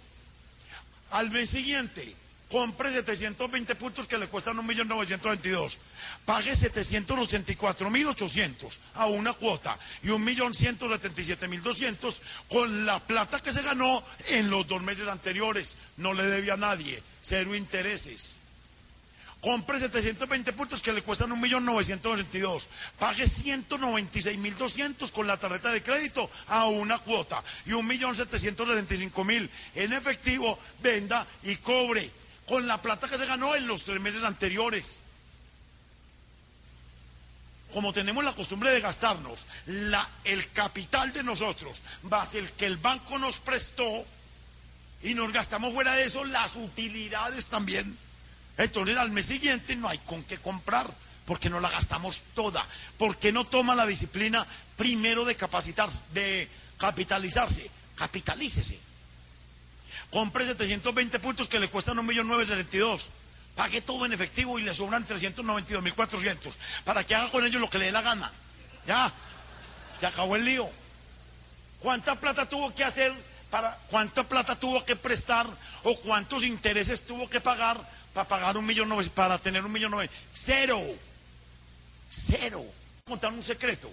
[1.12, 2.15] Al mes siguiente,
[2.52, 5.78] compre 720 puntos que le cuestan 1.922.
[6.26, 14.68] Pague 784.800 a una cuota y 1.177.200 con la plata que se ganó en los
[14.68, 15.78] dos meses anteriores.
[15.96, 17.02] No le debe a nadie.
[17.22, 18.36] Cero intereses.
[19.40, 22.68] Compre 720 puntos que le cuestan 1.962.
[23.00, 27.44] Pague 196.200 con la tarjeta de crédito a una cuota.
[27.66, 32.21] Y 1.735.000 en efectivo, venda y cobre.
[32.52, 34.98] Con la plata que se ganó en los tres meses anteriores.
[37.72, 39.46] Como tenemos la costumbre de gastarnos
[40.26, 44.06] el capital de nosotros, más el que el banco nos prestó,
[45.02, 47.98] y nos gastamos fuera de eso las utilidades también
[48.58, 50.90] entonces al mes siguiente no hay con qué comprar,
[51.26, 52.66] porque no la gastamos toda.
[52.98, 57.70] porque no toma la disciplina primero de capacitarse, de capitalizarse?
[57.96, 58.90] Capitalícese.
[60.12, 63.08] Compre 720 puntos que le cuestan 1.972.
[63.56, 67.80] Pague todo en efectivo y le sobran 392.400 para que haga con ellos lo que
[67.80, 68.32] le dé la gana.
[68.86, 69.12] Ya,
[70.00, 70.69] se acabó el lío.
[71.80, 73.13] ¿Cuánta plata tuvo que hacer
[73.50, 75.47] para, cuánta plata tuvo que prestar
[75.84, 77.78] o cuántos intereses tuvo que pagar
[78.13, 80.19] para pagar un millón para tener un millón novecientos.
[80.34, 80.82] Cero.
[82.10, 82.65] Cero.
[83.06, 83.91] Contar un secreto.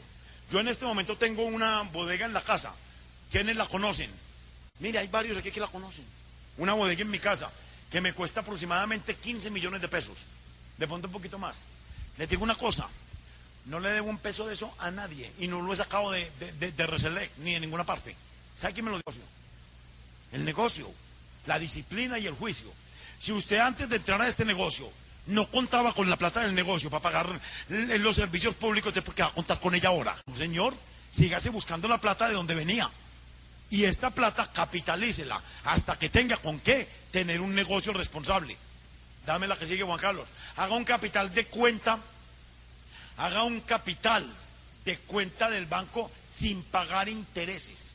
[0.50, 2.72] Yo en este momento tengo una bodega en la casa.
[3.30, 4.10] ¿Quiénes la conocen?
[4.80, 6.04] Mire, hay varios aquí que la conocen.
[6.56, 7.50] Una bodega en mi casa
[7.90, 10.18] que me cuesta aproximadamente 15 millones de pesos.
[10.76, 11.64] De pronto un poquito más.
[12.16, 12.88] Le digo una cosa.
[13.66, 15.32] No le debo un peso de eso a nadie.
[15.38, 18.14] Y no lo he sacado de, de, de, ni de ninguna parte.
[18.58, 19.22] ¿Sabe quién me lo dio?
[20.32, 20.90] El negocio,
[21.46, 22.72] la disciplina y el juicio.
[23.18, 24.90] Si usted antes de entrar a este negocio
[25.26, 29.28] no contaba con la plata del negocio para pagar los servicios públicos, ¿por qué va
[29.28, 30.16] a contar con ella ahora?
[30.34, 30.74] Señor,
[31.12, 32.90] sígase buscando la plata de donde venía.
[33.70, 38.56] Y esta plata capitalícela hasta que tenga con qué tener un negocio responsable.
[39.26, 40.28] Dame la que sigue, Juan Carlos.
[40.56, 41.98] Haga un capital de cuenta,
[43.18, 44.26] haga un capital
[44.84, 47.88] de cuenta del banco sin pagar intereses.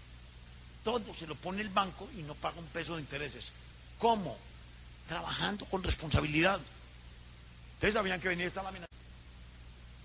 [0.84, 3.52] Todo se lo pone el banco y no paga un peso de intereses.
[3.98, 4.38] ¿Cómo?
[5.08, 6.60] trabajando con responsabilidad.
[7.76, 8.86] ¿Ustedes sabían que venía esta lámina?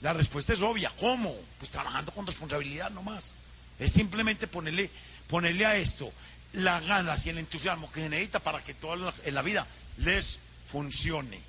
[0.00, 0.90] La respuesta es obvia.
[1.00, 1.34] ¿Cómo?
[1.58, 3.32] Pues trabajando con responsabilidad nomás.
[3.78, 4.90] Es simplemente ponerle,
[5.28, 6.12] ponerle a esto
[6.52, 9.66] las ganas y el entusiasmo que se necesita para que toda en la vida
[9.98, 10.38] les
[10.70, 11.40] funcione.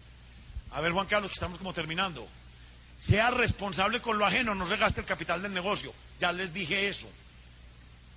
[0.72, 2.28] A ver, Juan Carlos, que estamos como terminando.
[3.00, 5.94] Sea responsable con lo ajeno, no se gaste el capital del negocio.
[6.20, 7.10] Ya les dije eso.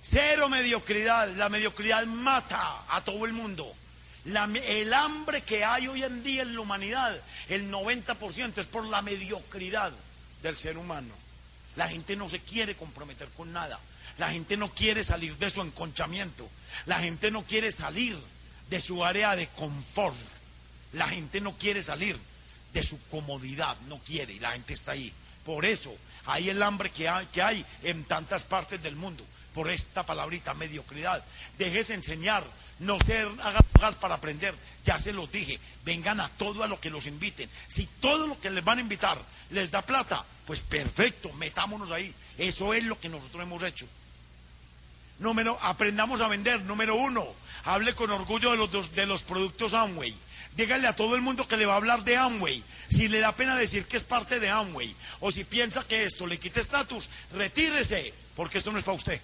[0.01, 1.29] Cero mediocridad.
[1.35, 3.73] La mediocridad mata a todo el mundo
[4.25, 9.01] el hambre que hay hoy en día en la humanidad, el 90% es por la
[9.01, 9.91] mediocridad
[10.41, 11.13] del ser humano.
[11.75, 13.79] La gente no se quiere comprometer con nada.
[14.17, 16.49] La gente no quiere salir de su enconchamiento.
[16.85, 18.17] La gente no quiere salir
[18.69, 20.15] de su área de confort.
[20.93, 22.17] La gente no quiere salir
[22.73, 23.75] de su comodidad.
[23.87, 25.11] No quiere y la gente está ahí.
[25.45, 25.95] Por eso
[26.25, 29.25] hay el hambre que hay, que hay en tantas partes del mundo.
[29.53, 31.23] Por esta palabrita, mediocridad.
[31.57, 32.43] Déjese enseñar
[32.79, 34.53] no ser, hagan para aprender.
[34.83, 37.49] Ya se los dije, vengan a todo a lo que los inviten.
[37.67, 39.17] Si todo lo que les van a invitar
[39.51, 42.13] les da plata, pues perfecto, metámonos ahí.
[42.37, 43.87] Eso es lo que nosotros hemos hecho.
[45.19, 46.61] Número, aprendamos a vender.
[46.61, 47.25] Número uno,
[47.65, 50.13] hable con orgullo de los, de los productos Amway.
[50.55, 52.63] Dígale a todo el mundo que le va a hablar de Amway.
[52.89, 56.27] Si le da pena decir que es parte de Amway, o si piensa que esto
[56.27, 59.19] le quita estatus, retírese, porque esto no es para usted.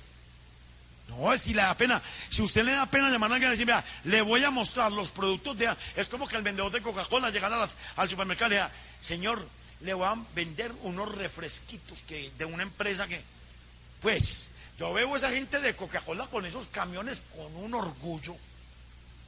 [1.10, 3.66] No, si le da pena, si usted le da pena llamar a alguien y decir,
[3.66, 5.70] mira, le voy a mostrar los productos de...
[5.96, 8.72] Es como que el vendedor de Coca-Cola llegara al supermercado y le diga,
[9.02, 9.48] señor,
[9.82, 13.22] le voy a vender unos refresquitos que, de una empresa que...
[14.02, 14.49] Pues,
[14.80, 18.36] yo veo a esa gente de Coca-Cola con esos camiones con un orgullo.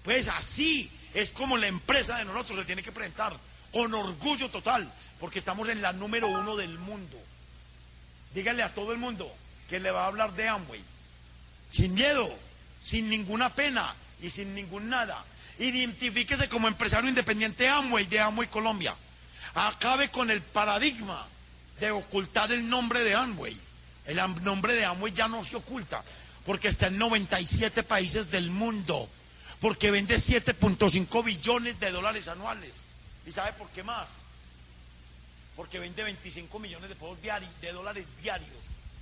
[0.01, 3.35] Pues así es como la empresa de nosotros se tiene que presentar,
[3.73, 7.17] con orgullo total, porque estamos en la número uno del mundo.
[8.33, 9.29] Dígale a todo el mundo
[9.69, 10.81] que le va a hablar de Amway
[11.71, 12.33] sin miedo,
[12.81, 15.23] sin ninguna pena y sin ningún nada.
[15.59, 18.95] Identifíquese como empresario independiente Amway de Amway Colombia.
[19.53, 21.27] Acabe con el paradigma
[21.79, 23.57] de ocultar el nombre de Amway.
[24.05, 26.03] El nombre de Amway ya no se oculta
[26.45, 29.07] porque está en 97 países del mundo,
[29.59, 32.77] porque vende 7.5 billones de dólares anuales.
[33.25, 34.09] ¿Y sabe por qué más?
[35.55, 36.95] Porque vende 25 millones de,
[37.61, 38.49] de dólares diarios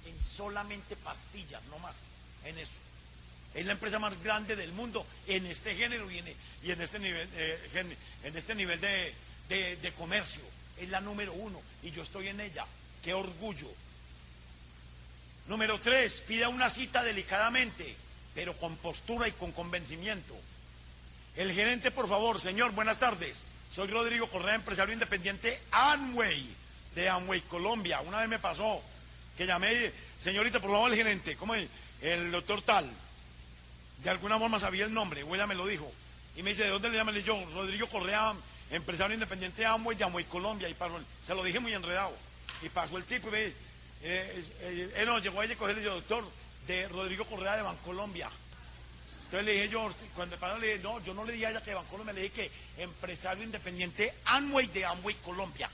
[0.05, 2.07] en solamente pastillas, no más
[2.45, 2.79] en eso.
[3.53, 7.95] Es la empresa más grande del mundo en este género y en, este nivel, eh,
[8.23, 9.13] en este nivel de,
[9.47, 10.41] de comercio.
[10.77, 12.65] Es la número uno y yo estoy en ella.
[13.03, 13.69] Qué orgullo.
[15.49, 17.95] Número tres, pida una cita delicadamente,
[18.35, 20.35] pero con postura y con convencimiento.
[21.35, 23.45] El gerente, por favor, señor, buenas tardes.
[23.71, 26.55] Soy Rodrigo Correa, empresario independiente Amway,
[26.93, 27.99] de Amway Colombia.
[28.01, 28.79] Una vez me pasó
[29.35, 31.67] que llamé, señorita, por favor, el gerente, ¿cómo es?
[32.01, 32.87] el doctor tal,
[34.03, 35.91] de alguna forma sabía el nombre, o ella me lo dijo,
[36.35, 37.15] y me dice, ¿de dónde le llaman?
[37.15, 38.35] yo, Rodrigo Correa,
[38.69, 42.15] empresario independiente de Amway, de Amway Colombia, y pasó, se lo dije muy enredado.
[42.61, 43.53] Y pasó el tipo y me
[44.01, 46.23] eh, eh, él nos llegó a ella cogerle yo, doctor,
[46.67, 48.29] de Rodrigo Correa de Bancolombia.
[49.25, 51.61] Entonces le dije yo, cuando pasó le dije, no, yo no le dije a ella
[51.61, 52.33] que de Bancolombia, le dije
[52.75, 55.69] que empresario independiente Amway de Amway Colombia.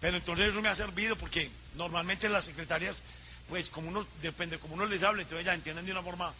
[0.00, 3.02] Pero entonces eso me ha servido porque normalmente las secretarias,
[3.48, 6.32] pues como uno, depende, como uno les habla, entonces ellas entienden de una forma,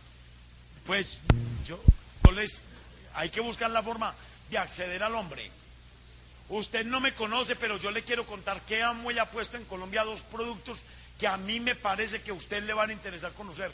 [0.86, 1.20] pues
[1.66, 1.80] yo,
[2.24, 2.64] yo les,
[3.14, 4.14] hay que buscar la forma
[4.50, 5.50] de acceder al hombre.
[6.48, 10.04] Usted no me conoce, pero yo le quiero contar que Amway ha puesto en Colombia
[10.04, 10.82] dos productos
[11.18, 13.70] que a mí me parece que a usted le van a interesar conocer.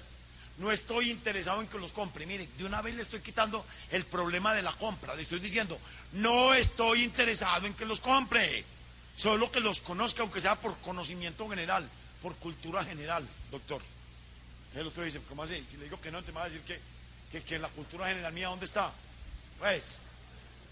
[0.58, 2.26] No estoy interesado en que los compre.
[2.26, 5.14] Mire, de una vez le estoy quitando el problema de la compra.
[5.14, 5.78] Le estoy diciendo,
[6.12, 8.64] no estoy interesado en que los compre.
[9.16, 11.88] Solo que los conozca, aunque sea por conocimiento general,
[12.22, 13.80] por cultura general, doctor.
[14.74, 15.64] El otro dice, ¿cómo así?
[15.68, 16.80] Si le digo que no, te va a decir que,
[17.30, 18.92] que, que la cultura general mía, ¿dónde está?
[19.60, 19.98] Pues,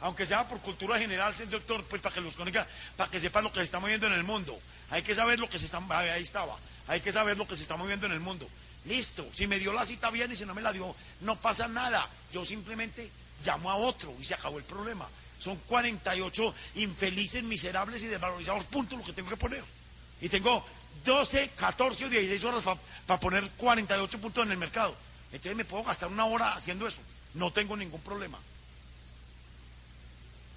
[0.02, 3.40] aunque sea por cultura general, señor doctor, pues para que los conozca, para que sepa
[3.40, 4.58] lo que se está moviendo en el mundo.
[4.90, 6.56] Hay que saber lo que se está, ahí estaba,
[6.88, 8.48] hay que saber lo que se está moviendo en el mundo.
[8.84, 11.68] Listo, si me dio la cita bien y si no me la dio, no pasa
[11.68, 12.06] nada.
[12.32, 13.10] Yo simplemente
[13.44, 15.08] llamo a otro y se acabó el problema.
[15.38, 19.64] Son 48 infelices, miserables y desvalorizados puntos los que tengo que poner.
[20.20, 20.66] Y tengo
[21.04, 24.96] 12, 14 o 16 horas para poner 48 puntos en el mercado.
[25.32, 27.00] Entonces me puedo gastar una hora haciendo eso.
[27.34, 28.38] No tengo ningún problema.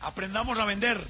[0.06, 1.04] Aprendamos a vender.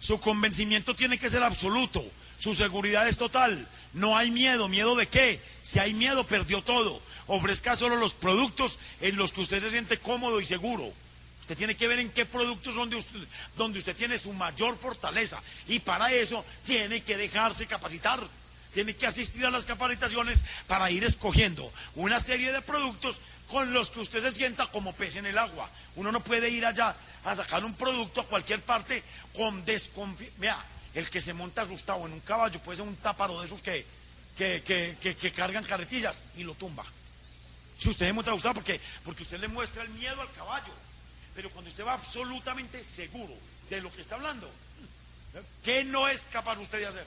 [0.00, 2.04] Su convencimiento tiene que ser absoluto.
[2.40, 3.68] Su seguridad es total.
[3.92, 4.68] No hay miedo.
[4.68, 5.40] ¿Miedo de qué?
[5.62, 7.00] Si hay miedo, perdió todo.
[7.28, 10.92] Ofrezca solo los productos en los que usted se siente cómodo y seguro.
[11.40, 13.20] Usted tiene que ver en qué productos son usted,
[13.56, 15.40] donde usted tiene su mayor fortaleza.
[15.68, 18.20] Y para eso tiene que dejarse capacitar.
[18.74, 23.20] Tiene que asistir a las capacitaciones para ir escogiendo una serie de productos
[23.52, 25.68] con los que usted se sienta como pez en el agua.
[25.96, 29.02] Uno no puede ir allá a sacar un producto a cualquier parte
[29.36, 30.38] con desconfianza.
[30.38, 33.60] Vea, el que se monta Gustavo en un caballo puede ser un táparo de esos
[33.60, 33.84] que,
[34.38, 36.82] que, cargan carretillas y lo tumba.
[37.78, 40.72] Si usted se monta a Gustavo, porque, porque usted le muestra el miedo al caballo.
[41.34, 43.34] Pero cuando usted va absolutamente seguro
[43.68, 44.50] de lo que está hablando,
[45.62, 47.06] ¿qué no es capaz usted de hacer?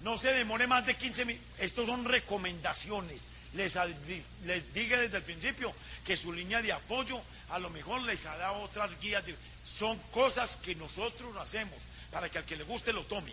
[0.00, 1.48] No se demore más de 15 minutos.
[1.58, 3.76] Estos son recomendaciones les,
[4.44, 5.72] les diga desde el principio
[6.04, 9.24] que su línea de apoyo a lo mejor les ha dado otras guías.
[9.64, 11.78] son cosas que nosotros hacemos
[12.10, 13.32] para que al que le guste lo tome.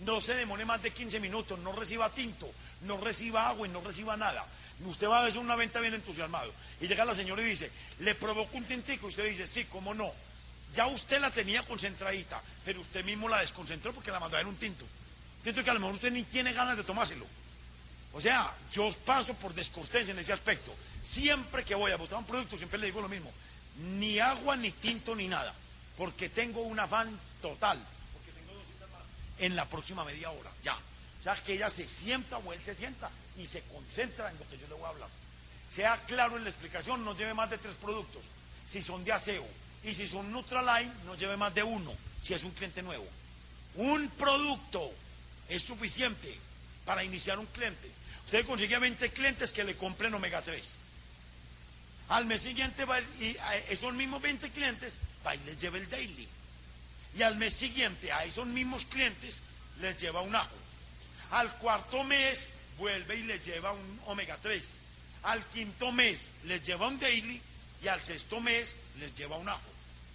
[0.00, 2.48] No se demore más de 15 minutos, no reciba tinto,
[2.82, 4.46] no reciba agua y no reciba nada.
[4.84, 6.52] Usted va a hacer una venta bien entusiasmado.
[6.80, 9.06] Y llega la señora y dice, le provoco un tintico.
[9.06, 10.12] Y usted dice, sí, cómo no.
[10.74, 14.56] Ya usted la tenía concentradita, pero usted mismo la desconcentró porque la mandó a un
[14.56, 14.84] tinto.
[15.42, 17.26] Tinto que a lo mejor usted ni tiene ganas de tomárselo.
[18.18, 20.74] O sea, yo paso por descortés en ese aspecto.
[21.04, 23.30] Siempre que voy a buscar un producto, siempre le digo lo mismo.
[23.76, 25.54] Ni agua, ni tinto, ni nada.
[25.96, 27.78] Porque tengo un afán total.
[28.12, 29.02] Porque tengo dos citas más
[29.38, 30.50] en la próxima media hora.
[30.64, 30.74] Ya.
[30.74, 34.48] O sea, que ella se sienta o él se sienta y se concentra en lo
[34.48, 35.08] que yo le voy a hablar.
[35.70, 38.24] Sea claro en la explicación, no lleve más de tres productos.
[38.66, 39.46] Si son de aseo.
[39.84, 41.94] Y si son Nutraline, no lleve más de uno.
[42.20, 43.06] Si es un cliente nuevo.
[43.76, 44.90] Un producto
[45.48, 46.36] es suficiente
[46.84, 47.96] para iniciar un cliente.
[48.28, 50.76] Usted consigue 20 clientes que le compren omega 3.
[52.10, 54.92] Al mes siguiente va y a esos mismos 20 clientes
[55.26, 56.28] va y les lleva el daily.
[57.16, 59.40] Y al mes siguiente a esos mismos clientes
[59.80, 60.54] les lleva un ajo.
[61.30, 64.76] Al cuarto mes vuelve y les lleva un omega 3.
[65.22, 67.40] Al quinto mes les lleva un daily
[67.82, 69.70] y al sexto mes les lleva un ajo.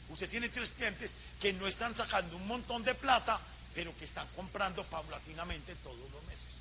[0.10, 3.42] Usted tiene tres clientes que no están sacando un montón de plata,
[3.74, 6.53] pero que están comprando paulatinamente todos los meses.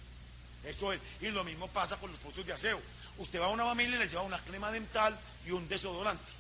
[0.65, 1.01] Eso es.
[1.21, 2.81] Y lo mismo pasa con los productos de aseo.
[3.19, 6.33] Usted va a una familia y le lleva una crema dental y un desodorante.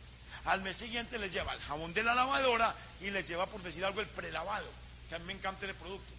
[0.44, 3.84] Al mes siguiente les lleva el jabón de la lavadora y les lleva, por decir
[3.84, 4.66] algo, el prelavado,
[5.08, 6.12] que a mí me encanta el producto.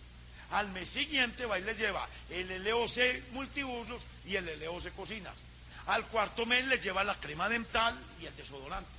[0.52, 5.34] Al mes siguiente va y les lleva el LOC multiusos y el LOC cocinas.
[5.88, 8.90] Al cuarto mes les lleva la crema dental y el desodorante.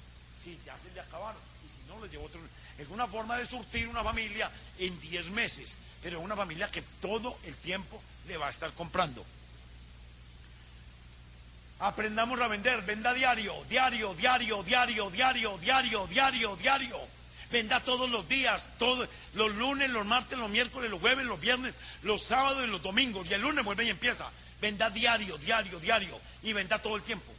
[0.42, 1.40] Si ya se le acabaron.
[1.64, 2.40] Y si no, les lleva otro.
[2.78, 6.82] Es una forma de surtir una familia en 10 meses, pero es una familia que
[7.00, 9.24] todo el tiempo le va a estar comprando.
[11.78, 16.98] Aprendamos a vender, venda diario, diario, diario, diario, diario, diario, diario, diario.
[17.50, 21.74] Venda todos los días, todos, los lunes, los martes, los miércoles, los jueves, los viernes,
[22.02, 23.28] los sábados y los domingos.
[23.30, 24.28] Y el lunes vuelve y empieza.
[24.60, 26.18] Venda diario, diario, diario.
[26.42, 27.32] Y venda todo el tiempo.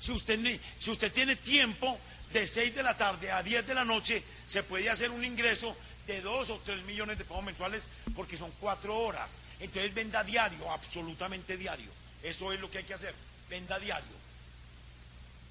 [0.00, 1.98] Si usted, si usted tiene tiempo
[2.32, 5.76] de 6 de la tarde a 10 de la noche, se puede hacer un ingreso
[6.06, 9.30] de 2 o 3 millones de pesos mensuales porque son 4 horas.
[9.60, 11.90] Entonces venda diario, absolutamente diario.
[12.22, 13.14] Eso es lo que hay que hacer,
[13.48, 14.16] venda diario.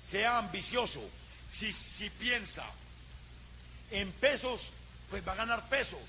[0.05, 1.01] Sea ambicioso.
[1.49, 2.65] Si, si piensa
[3.91, 4.73] en pesos,
[5.09, 5.99] pues va a ganar pesos.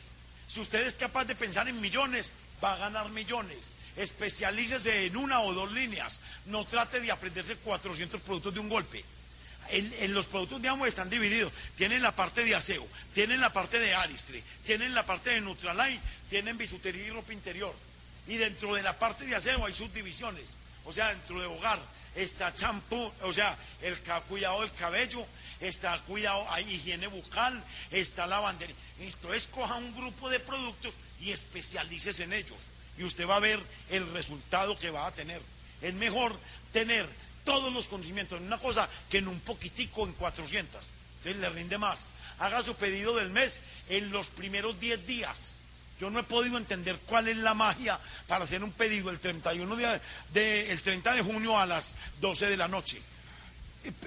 [0.48, 3.70] Si usted es capaz de pensar en millones, va a ganar millones.
[3.96, 6.20] Especialícese en una o dos líneas.
[6.46, 9.04] No trate de aprenderse 400 productos de un golpe.
[9.70, 11.52] En, los productos, digamos, están divididos.
[11.76, 16.00] Tienen la parte de aseo, tienen la parte de Aristre, tienen la parte de Nutraline,
[16.30, 17.74] tienen bisutería y ropa interior.
[18.26, 20.54] Y dentro de la parte de aseo hay subdivisiones.
[20.84, 21.80] O sea, dentro de hogar
[22.14, 23.98] está champú, o sea, el
[24.28, 25.26] cuidado del cabello,
[25.60, 28.76] está cuidado, hay higiene bucal, está lavandería.
[29.00, 32.68] Entonces coja un grupo de productos y especialices en ellos.
[32.98, 33.60] Y usted va a ver
[33.90, 35.40] el resultado que va a tener.
[35.82, 36.38] Es mejor
[36.72, 37.06] tener
[37.46, 40.84] todos los conocimientos en una cosa que en un poquitico en 400.
[41.18, 42.06] Entonces le rinde más.
[42.38, 45.52] Haga su pedido del mes en los primeros 10 días.
[45.98, 49.76] Yo no he podido entender cuál es la magia para hacer un pedido el 31
[50.34, 53.00] de, el 30 de junio a las 12 de la noche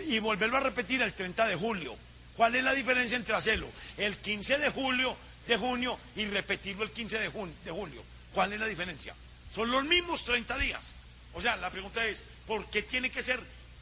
[0.06, 1.96] y, volverlo a repetir el 30 de julio.
[2.36, 5.16] ¿Cuál es la diferencia entre hacerlo el 15 de julio
[5.48, 7.32] de junio y repetirlo el 15 de,
[7.66, 8.04] de julio?
[8.34, 9.16] ¿Cuál es la diferencia?
[9.54, 10.94] Son los mismos 30 días.
[11.34, 13.40] O sea, la pregunta es, ¿por qué tiene que ser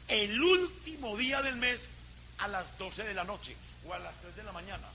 [0.08, 1.88] el último día del mes
[2.36, 3.56] a las 12 de la noche
[3.86, 4.86] o a las 3 de la mañana?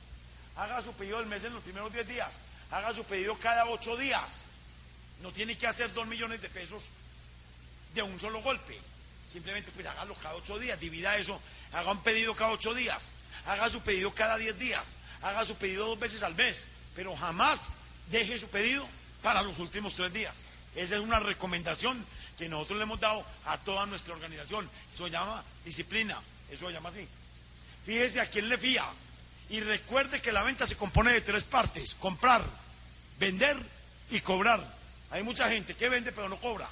[0.56, 2.38] Haga su pedido del mes en los primeros 10 días.
[2.70, 4.44] Haga su pedido cada 8 días.
[5.24, 6.90] No tiene que hacer 2 millones de pesos
[7.96, 8.80] de un solo golpe.
[9.28, 10.80] Simplemente pues hágalo cada 8 días.
[10.80, 11.42] Divida eso.
[11.72, 13.12] Haga un pedido cada 8 días.
[13.48, 14.88] Haga su pedido cada 10 días.
[15.24, 16.68] Haga su pedido dos veces al mes.
[16.96, 17.70] Pero jamás
[18.12, 18.88] deje su pedido
[19.24, 20.38] para los últimos 3 días.
[20.76, 22.06] Esa es una recomendación
[22.38, 24.70] que nosotros le hemos dado a toda nuestra organización.
[24.94, 26.20] Eso se llama disciplina,
[26.50, 27.08] eso se llama así.
[27.86, 28.86] Fíjese a quién le fía.
[29.50, 32.44] Y recuerde que la venta se compone de tres partes, comprar,
[33.20, 33.58] vender
[34.10, 34.64] y cobrar.
[35.12, 36.68] Hay mucha gente que vende pero no cobra.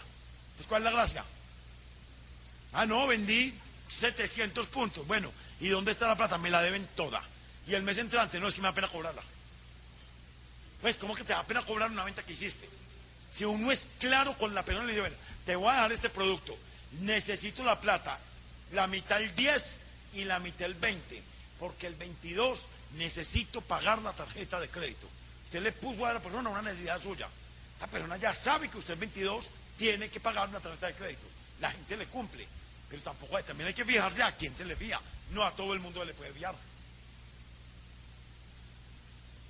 [0.51, 1.23] Entonces, ¿cuál es la gracia?
[2.73, 3.53] Ah, no, vendí
[3.89, 5.05] 700 puntos.
[5.05, 6.37] Bueno, ¿y dónde está la plata?
[6.37, 7.21] Me la deben toda.
[7.67, 9.21] Y el mes entrante, no es que me da pena cobrarla.
[10.81, 12.67] Pues, ¿cómo que te da pena cobrar una venta que hiciste?
[13.31, 15.15] Si uno es claro con la persona, le dice, bueno,
[15.45, 16.57] te voy a dar este producto,
[16.99, 18.17] necesito la plata,
[18.71, 19.77] la mitad el 10
[20.13, 21.21] y la mitad el 20,
[21.59, 22.67] porque el 22
[22.97, 25.07] necesito pagar la tarjeta de crédito.
[25.45, 27.27] Usted le puso a la persona una necesidad suya.
[27.79, 31.27] La persona ya sabe que usted el 22 tiene que pagar una tarjeta de crédito.
[31.59, 32.47] La gente le cumple,
[32.89, 34.99] pero tampoco hay, también hay que fijarse a quién se le fía.
[35.31, 36.55] No a todo el mundo le puede fiar.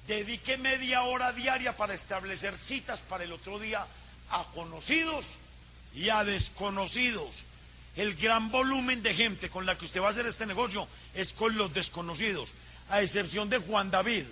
[0.08, 3.86] Dedique media hora diaria para establecer citas para el otro día
[4.32, 5.38] a conocidos
[5.94, 7.46] y a desconocidos.
[7.96, 11.34] El gran volumen de gente con la que usted va a hacer este negocio es
[11.34, 12.54] con los desconocidos,
[12.90, 14.24] a excepción de Juan David,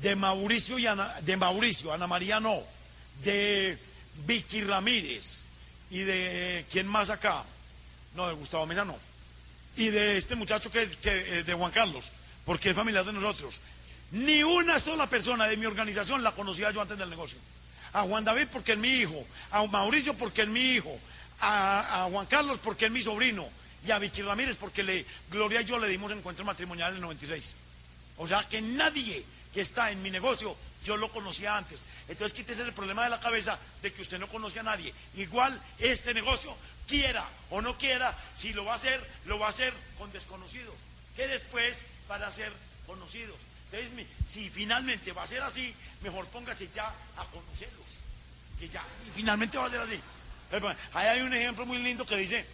[0.00, 2.62] de Mauricio y Ana, de Mauricio, Ana María no,
[3.24, 3.78] de
[4.26, 5.42] Vicky Ramírez
[5.90, 7.44] y de quién más acá,
[8.14, 8.96] no, de Gustavo Mesa no,
[9.76, 12.12] y de este muchacho que, que de Juan Carlos,
[12.44, 13.60] porque es familiar de nosotros.
[14.12, 17.38] Ni una sola persona de mi organización la conocía yo antes del negocio
[17.94, 20.98] a Juan David porque es mi hijo, a Mauricio porque es mi hijo,
[21.40, 23.48] a, Juan Carlos porque es mi sobrino
[23.86, 27.02] y a Vicky Ramírez porque le, Gloria y yo le dimos encuentro matrimonial en el
[27.02, 27.54] 96.
[28.18, 31.80] O sea que nadie que está en mi negocio yo lo conocía antes.
[32.08, 34.92] Entonces quítese el problema de la cabeza de que usted no conoce a nadie.
[35.14, 36.54] Igual este negocio,
[36.88, 40.74] quiera o no quiera, si lo va a hacer, lo va a hacer con desconocidos,
[41.16, 42.52] que después van a ser
[42.86, 43.36] conocidos.
[43.74, 47.98] Entonces, si finalmente va a ser así, mejor póngase ya a conocerlos.
[48.58, 50.00] Que ya, y finalmente va a ser así.
[50.92, 52.46] Ahí hay un ejemplo muy lindo que dice,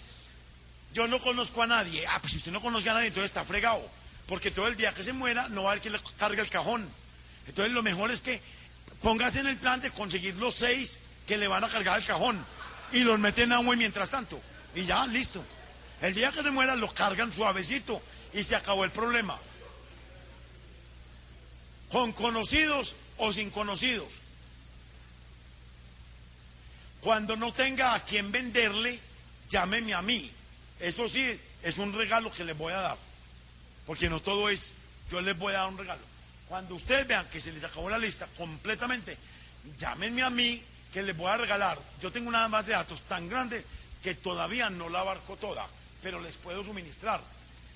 [0.95, 2.07] yo no conozco a nadie.
[2.07, 3.87] Ah, pues si usted no conoce a nadie, entonces está fregado.
[4.27, 6.49] Porque todo el día que se muera, no va a haber quien le cargue el
[6.49, 6.89] cajón.
[7.47, 8.41] Entonces lo mejor es que
[9.03, 12.43] póngase en el plan de conseguir los seis que le van a cargar el cajón.
[12.93, 14.41] Y los meten a agua mientras tanto.
[14.75, 15.45] Y ya, listo.
[16.01, 18.01] El día que se muera, los cargan suavecito.
[18.33, 19.37] Y se acabó el problema
[21.91, 24.20] con conocidos o sin conocidos.
[27.01, 28.99] Cuando no tenga a quien venderle,
[29.49, 30.30] llámeme a mí.
[30.78, 32.97] Eso sí, es un regalo que les voy a dar.
[33.86, 34.74] Porque no todo es,
[35.11, 36.03] yo les voy a dar un regalo.
[36.49, 39.16] Cuando ustedes vean que se les acabó la lista completamente,
[39.78, 40.62] llámenme a mí
[40.93, 41.78] que les voy a regalar.
[42.01, 43.64] Yo tengo una base de datos tan grande
[44.03, 45.66] que todavía no la abarco toda,
[46.03, 47.20] pero les puedo suministrar.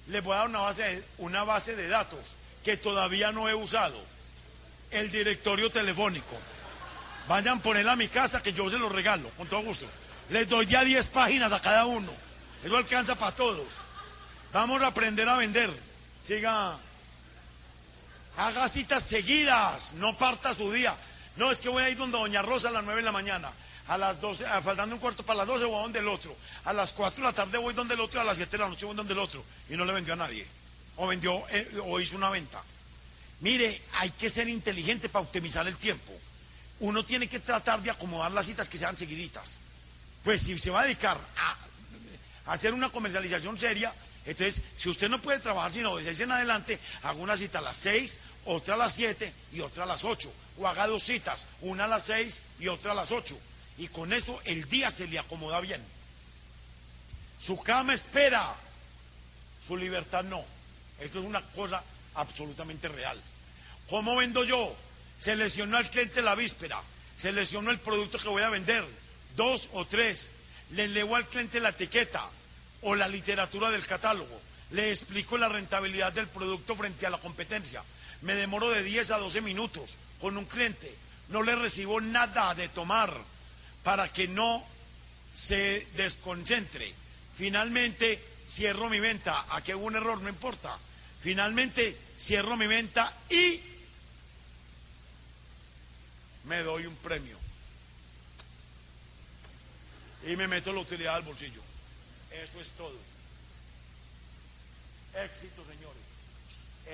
[0.08, 2.34] Les voy a dar una base una base de datos
[2.64, 4.00] que todavía no he usado.
[4.90, 6.36] El directorio telefónico.
[7.28, 9.86] Vayan por él a mi casa que yo se lo regalo, con todo gusto.
[10.30, 12.10] Les doy ya 10 páginas a cada uno.
[12.64, 13.66] Eso alcanza para todos.
[14.52, 15.70] Vamos a aprender a vender.
[16.26, 16.78] Siga.
[18.36, 20.96] Haga citas seguidas, no parta su día.
[21.36, 23.50] No, es que voy a ir donde Doña Rosa a las 9 de la mañana.
[23.88, 26.34] A las 12, faltando un cuarto para las 12 voy a donde el otro.
[26.64, 28.20] A las 4 de la tarde voy donde el otro.
[28.20, 29.44] A las 7 de la noche voy donde el otro.
[29.68, 30.46] Y no le vendió a nadie
[30.96, 32.62] o vendió eh, o hizo una venta.
[33.40, 36.12] Mire, hay que ser inteligente para optimizar el tiempo.
[36.80, 39.58] Uno tiene que tratar de acomodar las citas que sean seguiditas.
[40.22, 43.92] Pues si se va a dedicar a, hacer una comercialización seria,
[44.26, 47.62] entonces, si usted no puede trabajar sino de seis en adelante, haga una cita a
[47.62, 50.32] las seis, otra a las siete y otra a las ocho.
[50.58, 53.38] O haga dos citas, una a las seis y otra a las ocho.
[53.76, 55.82] Y con eso el día se le acomoda bien.
[57.40, 58.54] Su cama espera,
[59.66, 60.53] su libertad no.
[61.04, 61.82] Esto es una cosa
[62.14, 63.20] absolutamente real.
[63.90, 64.74] ¿Cómo vendo yo?
[65.18, 66.80] Se lesionó al cliente la víspera,
[67.14, 68.82] se lesionó el producto que voy a vender,
[69.36, 70.30] dos o tres,
[70.70, 72.26] le leo al cliente la etiqueta
[72.80, 74.40] o la literatura del catálogo,
[74.70, 77.84] le explico la rentabilidad del producto frente a la competencia,
[78.22, 80.96] me demoro de 10 a 12 minutos con un cliente,
[81.28, 83.14] no le recibo nada de tomar
[83.82, 84.64] para que no
[85.34, 86.94] se desconcentre.
[87.36, 90.78] Finalmente cierro mi venta, aquí hubo un error, no importa.
[91.24, 93.58] Finalmente cierro mi venta y
[96.44, 97.38] me doy un premio.
[100.26, 101.62] Y me meto la utilidad al bolsillo.
[102.30, 102.98] Eso es todo.
[105.14, 106.02] Éxito, señores.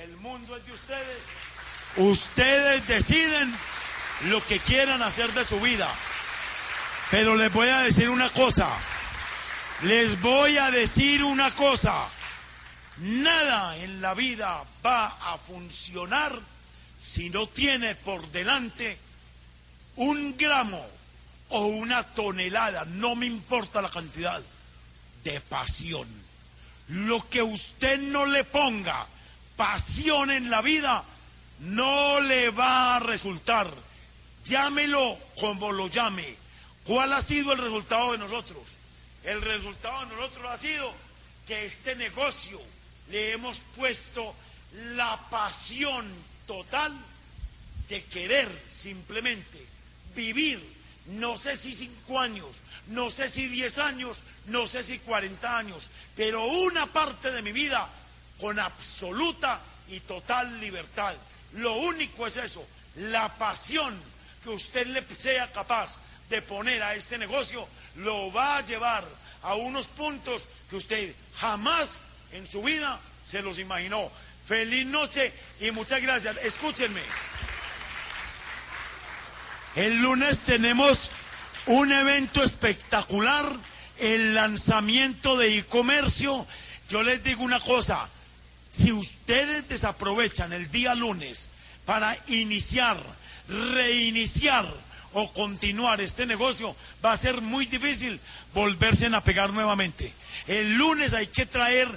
[0.05, 1.23] El mundo es de ustedes.
[1.97, 3.53] Ustedes deciden
[4.27, 5.93] lo que quieran hacer de su vida.
[7.11, 8.69] Pero les voy a decir una cosa.
[9.83, 12.09] Les voy a decir una cosa.
[13.01, 16.39] Nada en la vida va a funcionar
[17.01, 18.99] si no tiene por delante
[19.97, 20.87] un gramo
[21.49, 24.43] o una tonelada, no me importa la cantidad,
[25.25, 26.07] de pasión.
[26.89, 29.07] Lo que usted no le ponga
[29.57, 31.03] pasión en la vida,
[31.61, 33.73] no le va a resultar.
[34.45, 36.37] Llámelo como lo llame.
[36.85, 38.77] ¿Cuál ha sido el resultado de nosotros?
[39.25, 40.93] El resultado de nosotros ha sido
[41.47, 42.61] que este negocio
[43.11, 44.35] le hemos puesto
[44.95, 46.07] la pasión
[46.47, 46.93] total
[47.89, 49.67] de querer simplemente
[50.15, 50.61] vivir,
[51.07, 55.91] no sé si cinco años, no sé si diez años, no sé si cuarenta años,
[56.17, 57.89] pero una parte de mi vida
[58.39, 61.15] con absoluta y total libertad.
[61.55, 62.65] Lo único es eso,
[62.97, 63.99] la pasión
[64.45, 65.99] que usted le sea capaz
[66.29, 69.05] de poner a este negocio lo va a llevar
[69.43, 72.03] a unos puntos que usted jamás
[72.33, 74.11] en su vida se los imaginó.
[74.47, 76.37] Feliz noche y muchas gracias.
[76.43, 77.03] Escúchenme.
[79.77, 81.11] El lunes tenemos
[81.67, 83.47] un evento espectacular,
[83.99, 86.47] el lanzamiento de e-comercio.
[86.89, 88.09] Yo les digo una cosa,
[88.71, 91.49] si ustedes desaprovechan el día lunes
[91.87, 93.01] para iniciar,
[93.49, 94.67] reiniciar
[95.13, 96.75] o continuar este negocio,
[97.05, 98.21] va a ser muy difícil
[98.55, 100.13] volverse a pegar nuevamente.
[100.47, 101.89] El lunes hay que traer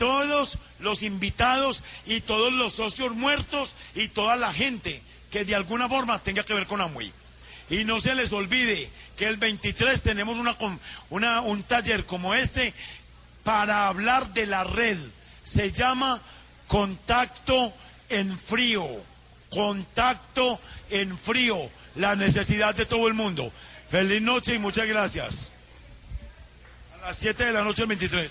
[0.00, 5.90] todos los invitados y todos los socios muertos y toda la gente que de alguna
[5.90, 7.12] forma tenga que ver con Amway.
[7.68, 10.38] Y no se les olvide que el 23 tenemos
[11.10, 12.72] una, un taller como este
[13.44, 14.96] para hablar de la red.
[15.44, 16.18] Se llama
[16.66, 17.70] Contacto
[18.08, 18.88] en Frío.
[19.50, 21.58] Contacto en Frío.
[21.96, 23.52] La necesidad de todo el mundo.
[23.90, 25.50] Feliz noche y muchas gracias.
[27.02, 28.30] A las 7 de la noche el 23.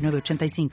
[0.00, 0.68] 906985.